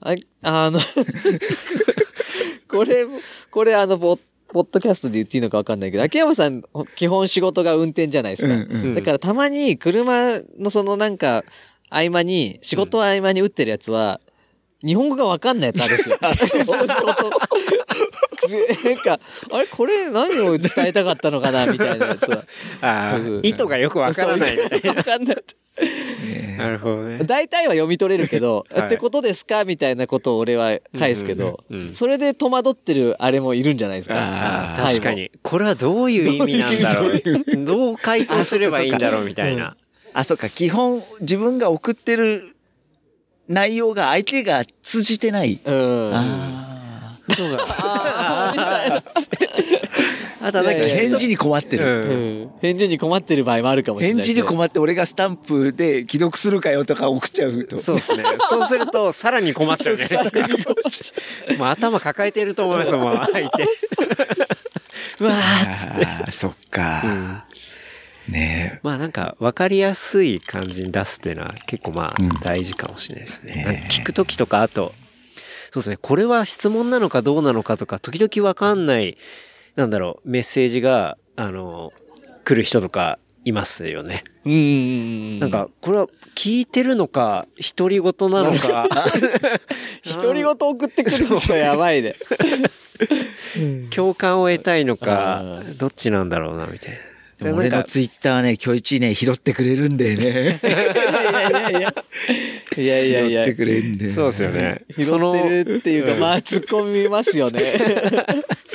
[0.00, 0.78] あ、あの、
[2.68, 3.06] これ、
[3.50, 4.18] これあの、ポッ
[4.48, 6.62] ポッドキャストで言っていいのかわかんないけど、秋山さん、
[6.94, 8.54] 基本仕事が運転じゃないですか。
[8.54, 11.44] うんうんだからたまに車のそのなんか、
[11.90, 14.20] 合間に、仕事合間に打ってるやつは、
[14.84, 16.18] 日本語がわかんないやつあるんですよ。
[18.84, 19.20] なんか、
[19.50, 19.66] あれ？
[19.66, 21.66] これ何を伝えたかったのかな？
[21.66, 22.44] みたいなやつは。
[22.82, 24.94] ああうん、意図がよくわからないみたいな。
[24.94, 25.36] わかんない。
[25.80, 26.56] ね。
[26.58, 27.18] なるほどね。
[27.24, 28.86] 大体は読み取れるけど、 はい。
[28.86, 31.94] ってことですかみたいなことを俺は返すけど、うんうんうん。
[31.94, 34.74] それで戸惑ってるあれもいるんじゃないですか。
[34.76, 35.30] 確かに。
[35.42, 37.64] これはどういう意味なんだろう？
[37.64, 39.76] どう回答すればいいんだろうみたいな。
[40.12, 42.56] あ、そっか、基本、自分が送ってる
[43.48, 45.60] 内容が相手が通じてない。
[45.64, 46.10] うん。
[46.14, 46.24] あ
[47.28, 49.02] そうだ
[50.46, 51.80] あと返事に困ってう。
[51.80, 51.86] る。
[51.86, 54.24] うんん返事に困ってる場合もあるかもしれない。
[54.24, 57.78] 返事に困って俺がスタンプで既読するかよとか送っちゃうと。
[57.78, 58.22] そうですね。
[58.48, 61.54] そうすると、 さらに困っちゃうじゃないですか。
[61.58, 63.64] もう頭抱えてると思いますもん、相手。
[65.18, 66.06] うわーっつって。
[66.06, 67.46] ああ、そっか。
[68.28, 73.54] ねまあなんか分かりやすい感じに出すっていうのは結構まあうん大事かもしれないですね。
[73.54, 74.94] ねなんか聞くときとかあと、
[75.72, 79.16] そうですね、これは質問なのかどうなのかとか、時々分かんない、
[79.76, 81.92] なんだろう、メッセージが、あの、
[82.44, 84.24] 来る人とかいますよね。
[84.44, 85.38] うん。
[85.38, 87.46] なんか、これは聞いてるのか、
[87.76, 88.86] 独り言なのか。
[90.04, 92.16] 独り言送ってくる人やばいで。
[93.94, 96.98] 共感を得たいのあかー、どっちなんだろうな、みたいな。
[97.38, 100.58] でも俺のツイッターね、今日一ね、 拾ってくれるんだよね。
[100.62, 101.94] いやいやいや。
[102.78, 103.54] いやいやいや拾って。
[103.54, 104.10] くれるんだよ。
[104.10, 104.50] そうですよ。
[104.50, 104.82] ね。
[104.96, 107.60] 拾ってるっていうか、まあ突っ込みますよね。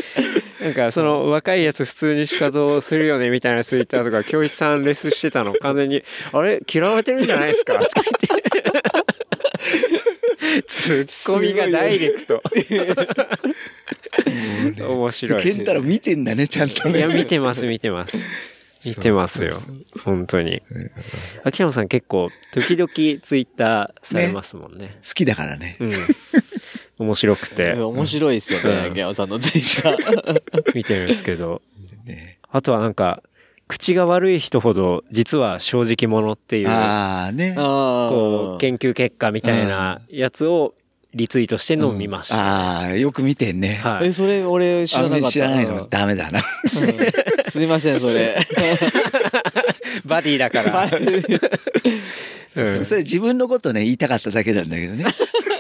[0.62, 6.62] なんか、その、若いやつ普通に仕方をするよね、みたいなツイッターとか、教師さんレスしてたの、完全に、 あれ？
[6.72, 7.74] 嫌われてるんじゃないですか？
[7.80, 8.07] とか言っ
[8.43, 8.51] て。
[10.68, 12.41] ツッコミがダイレクト。
[14.88, 16.99] 面白いケですンタロウ見てんだね、ちゃんとね。
[16.99, 18.18] いや、見てます、見てます。
[18.84, 19.57] 見てますよ。
[20.03, 20.62] 本当に。
[21.43, 22.89] 秋山さん結構、時々
[23.22, 24.97] ツイッターされますもんね。
[25.07, 25.78] 好きだからね。
[25.80, 25.91] うん。
[27.02, 30.41] 面白くて、面白いですよね、うんさんのツイッター。
[30.76, 31.62] 見てるんですけど。
[32.06, 33.24] ねあとはなんか、
[33.68, 37.54] 口が悪い人ほど、実は正直者っていう、ああ、ね。
[37.56, 40.76] こう、研究結果みたいなやつを
[41.16, 42.36] リツイートしてるのを見ました。
[42.36, 43.80] ああ、よく見てんね。
[43.82, 44.10] はい。
[44.10, 45.28] え、それ俺知らなかった。
[45.28, 45.84] あ知らないの？
[45.84, 46.41] うんダメだな。
[47.49, 48.36] すいません、それ。
[50.06, 50.86] バディだから。
[50.86, 55.06] うんそれ自分のことね、言いたかっただけなんだけどね。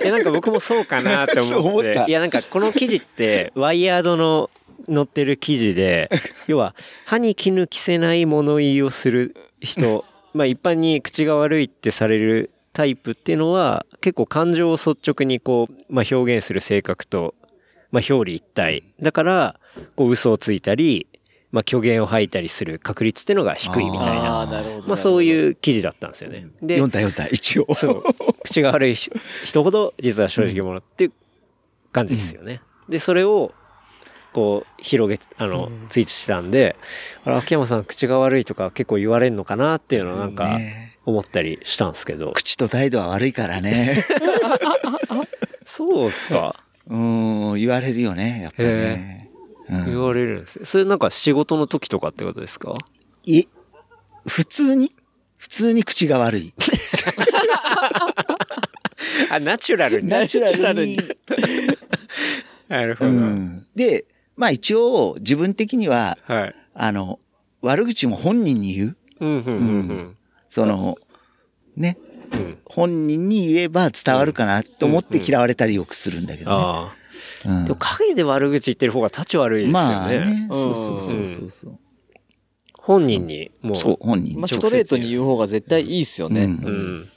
[0.03, 4.49] いや、なんか僕もそうかなって思って いや、なんかこの記事って、ワイヤードの
[4.87, 6.09] 載ってる記事で、
[6.47, 6.75] 要は、
[7.05, 17.35] 歯に衣着せない物言いをする人、 まあ一般に口が悪いってされるタイプっていうのは、結構感情を率直にこう、まあ表現する性格と、
[17.91, 18.83] まあ表裏一体。
[19.01, 19.59] だから、
[19.95, 21.07] こう嘘をついたり、
[21.51, 24.45] まあ虚言を吐いたりする確率っていうのが低いみたいな。
[24.87, 25.23] まあそうう。
[25.23, 26.47] いう記事だったんですよね。
[26.61, 27.67] で、読んだ読んだ、一応。
[27.73, 28.03] そう。
[28.43, 29.11] 口が悪い人
[29.45, 31.11] 人ほど実は正直者っていう
[31.91, 32.61] 感じですよね。
[32.89, 33.53] で、それを、
[34.33, 36.75] こう、広げ、あの、ツイートしてたんで、
[37.25, 42.31] あれ、秋山さん口が悪いとか結構言われるのかなっていうのをなんか、ね思ったりしたんですけど。
[42.31, 44.05] 口と態度は悪いからね。
[45.65, 49.20] そうっすかうーん、言われるよね、やっぱりね。
[49.71, 50.65] うん言われるんですね。
[50.65, 52.73] それなんか仕事の時とかってことですか？
[53.25, 53.45] い、
[54.27, 54.93] 普通に？
[55.37, 56.53] 普通に口が悪い。
[59.31, 60.09] あ、ナチュラルに。
[60.09, 60.97] ナチュラルに。
[62.67, 63.11] なるほど。
[63.11, 63.65] うん。
[63.75, 64.05] で、
[64.35, 66.55] まあ一応自分的には、はい。
[66.73, 67.19] あの、
[67.61, 68.97] 悪口も本人に言う。
[69.19, 70.15] うん、うん、うん、
[70.49, 70.97] その、
[71.75, 71.97] ね、
[72.33, 72.57] うん。
[72.65, 76.51] 本人に言えば伝わるかなと思って嫌われたりよくするんだけど
[76.85, 77.00] ね。
[77.43, 79.87] でも影で悪口言ってる方が立ち悪いですよね。
[79.87, 80.47] まあね。
[80.49, 81.79] うんそうそうそうそう。
[82.77, 83.75] 本人に、もう。
[83.75, 86.45] そう、本人まあ、直接ストレートに言う方が絶対いいっすよね。
[86.45, 87.09] うんうん。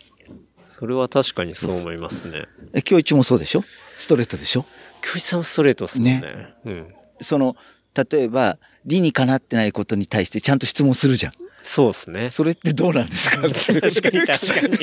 [0.68, 2.46] それは確かにそう思いますね。
[2.72, 3.64] え今日一もそうでしょ？
[3.96, 4.66] ストレートでしょ？
[5.00, 6.20] 教師さんもストレートですもんね。
[6.20, 6.94] ねうん。
[7.20, 7.56] その、
[7.94, 11.32] 例えば、理にかなってないことに対してちゃんと質問するじゃん。
[11.66, 12.28] そうですね。
[12.28, 13.40] それってどうなんですか？
[13.40, 14.78] っ て確かに確かに。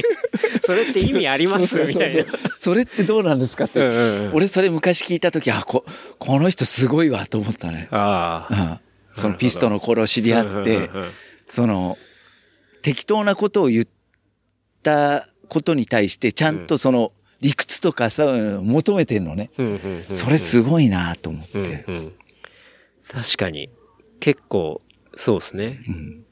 [0.64, 1.78] それって意味あります？
[1.84, 2.26] みたいな。
[2.58, 3.80] それってどうなんですかって。
[3.80, 5.86] うんうんうん俺それ昔聞いたとき、あ、こ、
[6.18, 7.88] この人すごいわと思ったね。
[7.92, 8.54] ああ。
[8.54, 8.80] うん。
[9.22, 11.12] そのピストの頃知り合ってうんうん、うん
[11.48, 11.98] その、
[12.82, 13.86] 適当なことを言っ
[14.82, 17.12] たことに対して、ちゃんとその、
[17.42, 18.26] 理屈とかさ、
[18.62, 19.52] 求めてんのね。
[19.60, 21.86] うんうんうんそれすごいなと思っうんて。
[21.88, 22.14] うん
[23.12, 23.70] 確かに。
[24.20, 24.82] 結構、
[25.16, 25.80] そうですね。
[25.88, 26.26] うん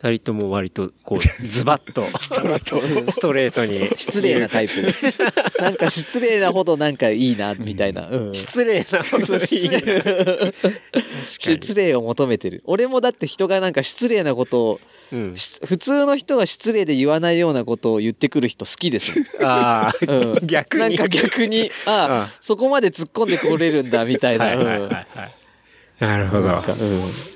[0.00, 3.90] 二人とも割と、こう、 ズバッと、ストレート、ストレートに。
[3.96, 4.82] 失礼なタイプ。
[5.60, 8.08] なんか失礼なほどなんかいいな、みたいな。
[8.08, 9.80] うん失礼なこといいな。
[11.24, 12.62] 失礼を求めてる。
[12.64, 14.80] 俺もだって人がなんか失礼なことを、
[15.10, 15.36] うん。
[15.36, 19.12] し普通の人が失礼で言わないようなことを言ってくる人好きです。
[19.42, 20.80] ああ、うん逆に。
[20.80, 24.44] なんか逆に、ああ、そこまで突っ込んでこれるんだ、みたいな。
[24.44, 25.06] はいはいはいうんはい。
[26.00, 26.48] なるほど。
[26.48, 26.78] なんかうん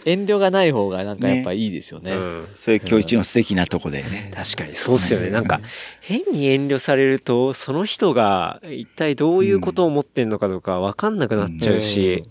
[0.04, 2.12] 遠慮がない方がなんかやっぱいいですよね。
[2.12, 4.30] うんそれ今日一の素敵なとこだよね。
[4.34, 5.30] 確かにそうっすよね。
[5.30, 5.60] なんか、
[6.00, 12.24] 変に遠慮されると、その人が一体どういうことを思ってんのかとかわかんなくなっちゃうし、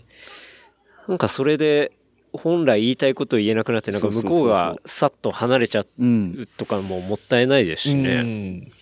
[1.08, 1.92] なんかそれで、
[2.32, 6.34] 本来言いたいことを言えなくなって、なんか向こうがさっと離れちゃうん。
[6.38, 8.22] うとかももったいないですしうね。
[8.22, 8.72] ん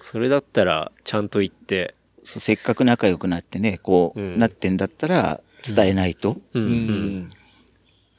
[0.00, 1.94] それだったら、ちゃんと言って、
[2.24, 6.36] せっかく仲良くなってね、こう、うんなってんだったら、伝えないと。
[6.54, 6.72] うんううん
[7.16, 7.30] ん。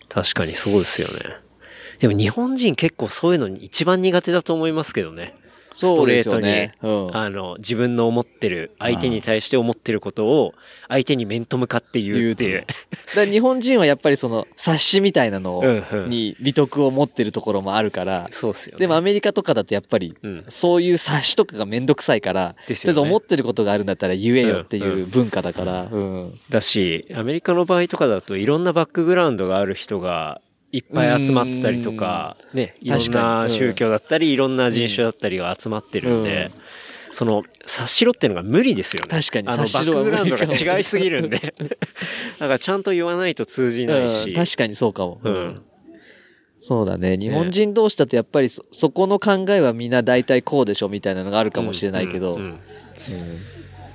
[0.10, 1.22] 確かにそうですよね。
[2.00, 5.36] でも日本人結構そういうのに一番苦手だと思いますけどね。
[5.74, 6.74] ストレーね。
[6.80, 10.54] トに、うんあの、自分の思ってる、相手に対して思ってることを、
[10.88, 12.66] 相手に面と向かって言うっていう。
[13.16, 18.80] だ日本人はやっぱりその察しみたいなのうんうんに美徳を持ってるところもあるから、そうっすよね。
[18.80, 26.40] でもアメリカとかだとやっぱりうん、そういう察しとかがめんどくさいから、ですよねとりあえず思ってることがあるんだったら言えよっていう文化だから、うん。
[26.50, 30.42] だし、アメリカの場合とかだといろんなバックグラウンドがある人が
[30.74, 36.52] いっぱい集まってたりとか、ね、いろん確かにな宗教だったり、いろんな人種だったりが集まってるんで、
[37.12, 39.08] その、察しろっていうのが無理ですよね。
[39.08, 41.38] 確かにあの、バ察しろはックグラウンド無理かもが違いすぎるんで。
[41.38, 44.32] だから ちゃんと言わないと通じないし。
[44.32, 45.22] うん確かにそうかも。
[45.24, 45.62] うん。
[46.58, 47.18] そうだね。
[47.18, 52.60] 日本人同士だとやっぱりそ、そこの考えはみんな大体こうでしょみたいなのがあるかもしれないけど、うんうん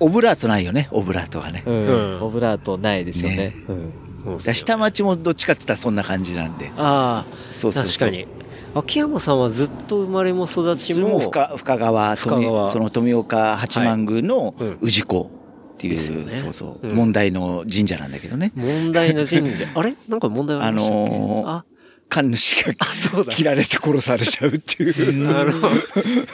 [0.00, 1.64] オブラートないよね、オブラートはね。
[1.66, 3.36] うんうんオブラートないですよね。
[3.36, 4.07] ねうん
[4.38, 6.70] 下町もどっちかって言ったらそんな感じなんで。
[6.76, 8.26] ああ、そうそう確かに。
[8.74, 15.30] 秋山さんはずっと生まれも育ちも、深深川、深川富その富岡八幡宮の氏子
[15.74, 18.52] っていう、ですよねそうそう、うん問題の神社なんだけどね。
[18.54, 19.66] 問題の神社。
[19.74, 19.94] あれ？
[20.08, 21.64] なんか問題ありましたっけ、あのーあ、
[22.08, 25.28] 神主がそうだ切られて殺されちゃうっていう。
[25.34, 25.52] あの、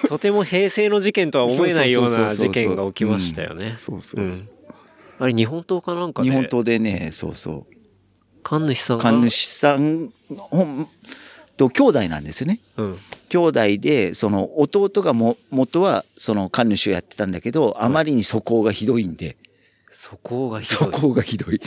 [0.08, 3.74] とても平成の事件とは思えないような事件が起きましたよね。
[3.76, 4.42] そうそうそう。
[4.42, 4.48] ん
[5.20, 6.28] あれ、日本刀かなんかで？
[6.28, 7.73] 日本刀でね、そうそう。
[8.44, 9.04] 神主さんが？
[9.04, 10.12] 神主さん、
[11.56, 12.60] と兄弟なんですよね。
[12.76, 12.98] うん。
[13.28, 19.36] 兄弟で、その弟がも、元はその神主をやってたんだけど、あまりに素行がひどいんで、
[19.90, 20.92] そこがひどい。
[20.92, 21.60] 素行がひどい。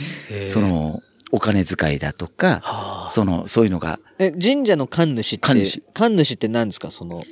[0.48, 6.90] そ、の、お金遣いだとか、はあ、その、そういうのが、え、神社の神主って、神主神主って何ですか？
[6.90, 7.22] その、オ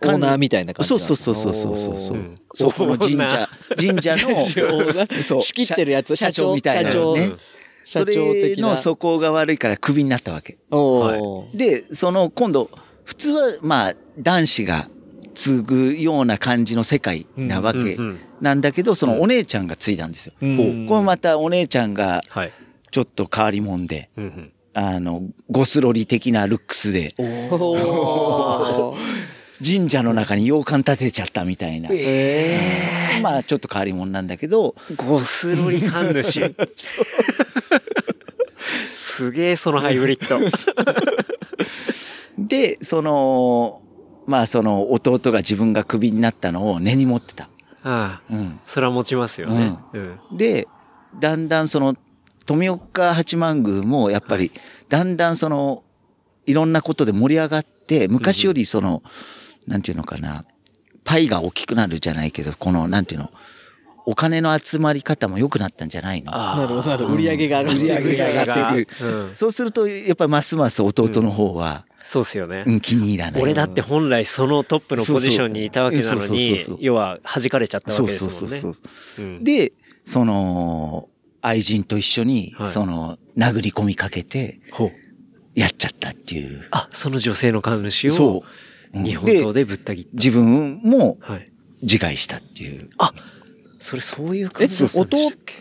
[0.00, 2.18] 神ーナーみたいな感じそうんそうそうそうそうそう。
[2.54, 7.32] そこの神社、神社の、仕切ってるやつ社社長みたいなね。
[7.84, 10.58] 社長それ的なの素行が悪いからクビになったわけ。
[11.54, 12.70] で、その今度、
[13.04, 14.88] 普通はまあ男子が
[15.34, 17.96] 継ぐような感じの世界なわけ
[18.40, 20.34] なんだけど、そのお姉ちゃんが継いだんですよ。
[20.40, 20.86] うん。
[20.86, 22.52] これまたお姉ちゃんがはい。
[22.90, 24.52] ちょっと変わり者で、うんうん。
[24.74, 27.14] あの、ゴスロリ的なルックスで、
[29.64, 31.88] 神社の中に洋館建てちゃったみたいな。
[33.22, 36.54] まあちょっと変わり者なんだけど、ゴスロリ神主。
[38.92, 40.38] すげえ、そのハイブリッド。
[42.38, 43.82] で、その、
[44.26, 47.48] まあその弟が自分がクビになったのを根に持ってた。
[47.84, 48.60] ああ、うん。
[48.66, 49.76] それは持ちますよね。
[49.92, 50.18] うん。
[50.36, 50.68] で、
[51.18, 51.96] だんだんその、
[52.46, 54.50] 富岡八幡宮もやっぱり、
[54.88, 55.82] だんだんその、
[56.46, 59.02] いろんなことで盛り上がって、昔よりその、
[59.66, 60.44] なんていうのかな、
[61.04, 63.30] パイが大きくなるじゃないけど、この、なんていうの、
[64.04, 66.34] お金の集まり方も良くなったんじゃないの？
[66.34, 67.14] あなるほど、なるほど。
[67.14, 69.06] 売り上げが上がって売り上げが上がってくる。
[69.08, 69.36] うん。
[69.36, 72.64] そうすると、やっぱりますます弟の方は、そうっすよね。
[72.66, 73.42] うん、気に入らない。
[73.42, 78.60] 俺だって本来そのトップのポジションにいたわけなのそうそうにそうそう、要は弾かれちゃったわそうけですそうもんね。
[78.60, 78.80] そうそ
[79.18, 79.22] う。
[79.22, 79.72] うんで、
[80.04, 81.08] その、
[81.40, 84.60] 愛人と一緒に、はいその、殴り込みかけて。
[85.54, 86.66] やっちゃったっていう。
[86.70, 88.48] あ、その女性の神主をそう。
[88.94, 90.10] うん日本刀でぶった切った。
[90.14, 91.50] 自分もはい。
[91.82, 92.88] 自害したっていう。
[92.98, 93.12] あ、
[93.78, 95.54] それそういう感え、じだったんでしたっけ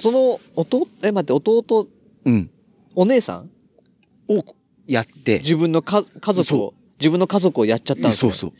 [0.00, 1.88] その、弟、え、待って、弟、
[2.24, 2.50] うん。
[2.94, 3.50] お姉さん
[4.28, 4.44] を
[4.86, 5.38] やって。
[5.38, 8.52] 自分のか家族そを、自分の家族をやっちゃったんですねそうそう。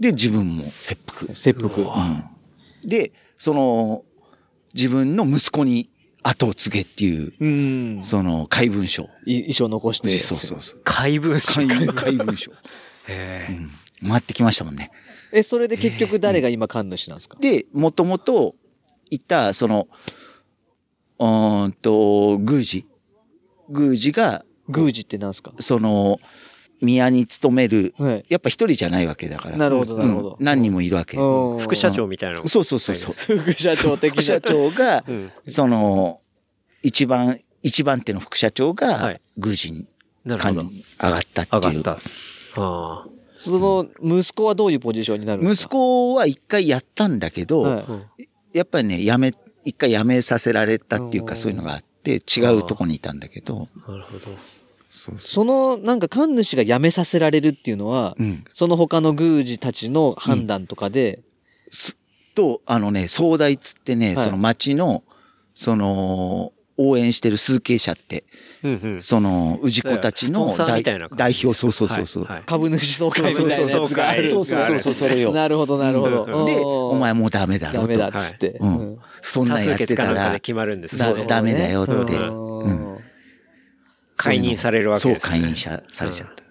[0.00, 1.34] で、自分も切腹。
[1.34, 2.06] 切腹。
[2.06, 2.24] うん。
[2.88, 4.04] で、その、
[4.72, 5.90] 自分の息子に
[6.26, 7.46] 後を継げっていう、う
[8.00, 8.02] ん。
[8.02, 9.08] その、怪文書。
[9.26, 10.08] い遺書残して。
[10.18, 10.80] そうそうそう。
[10.82, 12.50] 怪文書怪怪文書。
[13.06, 13.70] へえ
[14.02, 14.08] うん。
[14.08, 14.90] 回ってきましたもんね。
[15.32, 17.36] え、それで結局誰が今神主なんですか？
[17.38, 18.54] で、もともと
[19.10, 19.86] いた、その、
[21.18, 22.86] うーんと、宮司。
[23.68, 25.52] 宮司が、宮司ってなんですか？
[25.60, 26.18] その、
[26.80, 28.24] 宮に勤める、はい。
[28.28, 29.56] やっぱ一人じゃないわけだから。
[29.56, 30.44] なるほど、なるほどうん。
[30.44, 31.16] 何人もいるわけ。
[31.16, 32.38] うん副社長みたいな。
[32.46, 33.14] そうそうそうそう。
[33.38, 34.14] 副社長的な。
[34.14, 35.32] 副社長がう、ん。
[35.48, 36.20] その、
[36.82, 39.86] 一番、一番手の副社長はがい、宮司に、
[40.24, 40.54] なるほど。
[40.62, 41.62] 官に上がったっていう。
[41.62, 41.90] 上がった。
[41.92, 41.98] あ
[42.56, 43.06] あ。
[43.36, 48.02] その、息子はどういうポジションになるんです息か子は一回やったんだけど、はいうん
[48.54, 49.34] やっぱりね、やめ、
[49.64, 54.28] 一回やめさせられたっていうか、うんそういうのがあって、違うとこにいたんだけど、なるほど。
[54.94, 58.22] そうそその、なんか神主が辞めさせられるっていうのは、う。
[58.22, 58.44] うん。
[58.54, 61.20] その他の宮司たちの判断とかで、
[61.68, 61.96] す
[62.36, 65.02] と、あのね、総代っつってね、はいその町の、
[65.54, 68.24] その、応援してる数形者って、
[68.62, 69.02] うんうん。
[69.02, 70.48] その、氏子たちの
[71.16, 72.24] 代表、そうそうそうそう。
[72.24, 74.30] はいはい株主総会みたいなやつがある。
[74.30, 75.32] そうそうそうそう、それよ。
[75.32, 76.22] なるほど、なるほど。
[76.22, 77.78] うんで、お前もうダメだろと。
[77.80, 78.50] ダメだっつって。
[78.60, 81.24] うんうんそんな多数んやってたら、決まるんですそうね。
[81.26, 82.93] ダメだよってうんうん
[84.16, 86.44] 解任されるわけですねそう、解任さされちゃった。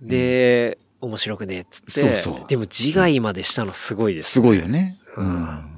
[0.00, 1.90] で、面白くねっつって。
[1.90, 4.32] そうそうでも自害までしたのすごいです。
[4.32, 4.98] すごいよね。
[5.16, 5.70] うん。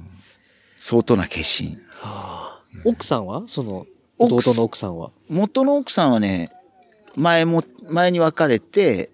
[0.79, 1.81] 相当な決心。
[1.89, 3.43] は奥さんは？
[3.47, 3.85] その、
[4.17, 5.11] 奥弟の奥さんは？
[5.29, 6.51] 元の奥さんはね、
[7.15, 9.09] 前も、前に別れて、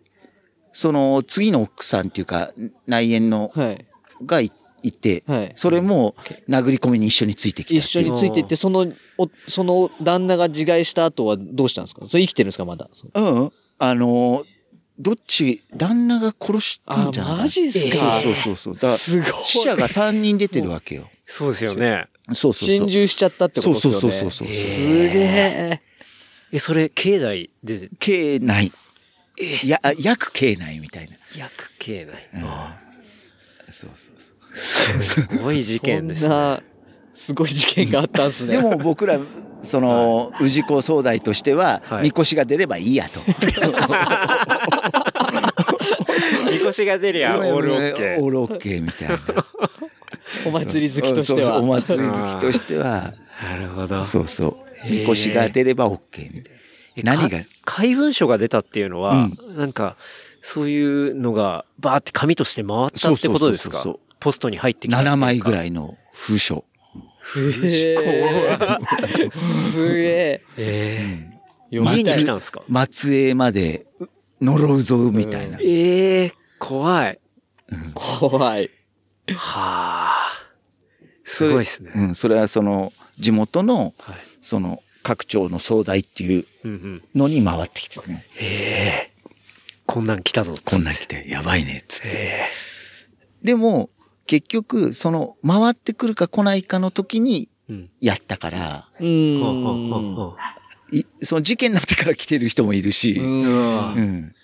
[0.72, 2.52] その次の奥さんっていうか、
[2.88, 3.86] 内縁の、はい。
[4.26, 4.42] が
[4.84, 5.52] いいて、はい。
[5.56, 6.16] それも
[6.48, 8.12] 殴り込みに一緒についてきていう。
[8.12, 12.06] についていって、その、おその旦那が自害した後はどうしたんですか？
[12.08, 12.66] それ生きてるんですか？
[12.66, 12.90] まだ。
[13.14, 13.52] うん。
[13.80, 14.46] あの、
[15.00, 17.34] どっち、旦那が殺したんじゃない？
[17.34, 18.22] あマジっすか？
[18.22, 18.74] そうそうそう。
[18.76, 19.32] だからすごい。
[19.46, 21.10] 死者が3人出てるわけよ。
[21.26, 22.08] そうですよね。
[22.34, 22.70] そうそうそう。
[22.70, 24.00] 心中しちゃったってことですよね。
[24.00, 25.82] そうそうそうそうそうすげえ。
[26.52, 28.72] え、それ、境内で、刑内。
[29.66, 31.18] や、あ約刑内みたいな。
[31.36, 32.30] 薬境内。
[33.72, 34.12] そうそうそ
[34.54, 36.60] すごい事件ですね。
[37.16, 38.48] すごい事件があったんですう。
[38.48, 38.58] ね。
[38.58, 39.20] でも僕ら、
[39.62, 43.22] その、氏子総代としては、はいみこしが出ればいいやと。
[46.52, 48.22] みこしが出りゃ、オールオッケー。
[48.22, 49.18] オールオッケーみたいな。
[50.46, 51.48] お祭り好きとしては。
[51.48, 53.14] そうそうお祭り好きとしては、
[53.44, 54.04] なるほど。
[54.06, 54.90] そうそう。
[54.90, 56.54] みこしが出ればオッケーみたい
[56.98, 57.16] えな。
[57.16, 57.40] 何が？
[57.40, 59.96] か怪文書が出たっていうのは、なんか、
[60.42, 63.82] そういうのが、バーって紙として回ったってことですか？
[63.82, 65.16] そうそうそうそうポストに入ってきたっていうか。
[65.16, 66.64] 7枚ぐらいの封書。
[67.36, 70.42] へえすげえ。
[70.58, 71.34] ええ
[71.76, 74.08] 読みに来たんですか松江までう
[74.46, 75.58] 呪うぞみたいな。
[75.62, 77.20] ええ怖い。
[77.94, 78.70] 怖い。
[79.36, 80.14] はあ。
[81.26, 81.92] すごいですね。
[81.94, 84.16] うん、それはその、地元の、はい。
[84.42, 87.04] その、各町の総代っていううんうん。
[87.16, 88.26] のに回ってきてね。
[88.40, 89.14] ええ
[89.86, 90.72] こんなん来たぞっつって。
[90.72, 92.10] こんなん来て、やばいね、っつって。
[92.14, 92.46] え
[93.44, 93.90] でも、
[94.26, 97.50] 結局、その、回ってくるか来ないかの時に。
[98.02, 99.40] やったから、うん。
[101.22, 103.94] その事件になってから来てる人もいるし、ううんん。
[103.96, 104.36] うん。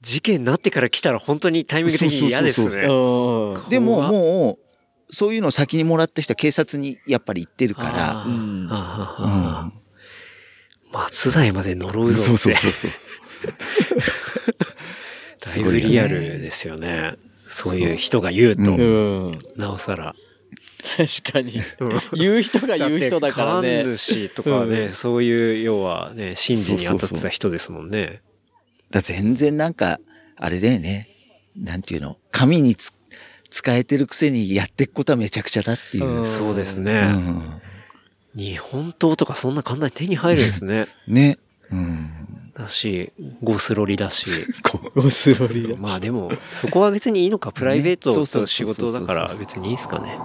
[0.00, 2.86] 事件になってから来たら本当にタイミング的に嫌ですね。
[2.86, 3.68] うん。
[3.68, 4.68] でも、もう、
[5.14, 9.72] そういうのを先にもらった人は警察にやっぱり行ってるかあーうん
[10.92, 12.06] 松代まで呪う。
[12.06, 12.38] うんぞって。
[12.38, 12.90] そうそうそうそう。
[15.40, 17.14] だいぶリアルですよね。
[17.48, 19.32] そういう人が言うと、そううん。
[19.56, 20.14] なおさら。
[20.96, 21.60] 確かに。
[22.14, 23.82] 言う人が言う人だからね。
[23.82, 28.22] 神主とかね、うんそういう、要はね、神事に当たってた人ですもんね。
[28.90, 29.98] だ全然なんか、
[30.36, 31.08] あれだよね。
[31.56, 32.92] なんていうの、紙につ
[33.50, 36.06] 使えてるくせにやっていくことはめちゃくちゃだっていう。
[36.06, 37.02] うんそうですうね。
[37.12, 37.60] ん
[38.34, 40.86] 日本刀とかそんな簡単に手に入るんですね。
[41.08, 41.38] ね。
[41.72, 42.10] うん。
[42.58, 43.12] だし、
[43.42, 44.44] ゴスロリだし。
[44.94, 47.52] ゴスロリまあでも、そこは別にいいのか。
[47.52, 50.18] プライベートと仕事だから別にいいですかね。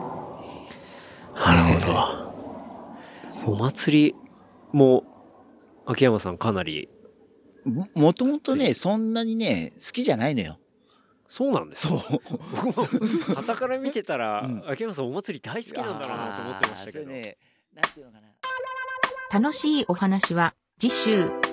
[1.36, 3.54] なるほど。
[3.54, 4.16] お祭り
[4.72, 5.04] も、
[5.86, 6.90] 秋山さんかなり、
[7.66, 10.58] ももともとね、そんなにね、好きじゃないのよ。
[11.30, 12.02] そうなんですそう。
[12.52, 12.88] 僕も、
[13.36, 17.06] 傍から見てたら、うん秋山さんお祭り大好きなんだろうなと思ってましたけど。
[17.06, 17.38] ね、
[17.74, 19.40] なんていうのかな。
[19.40, 21.53] 楽しいお話は次週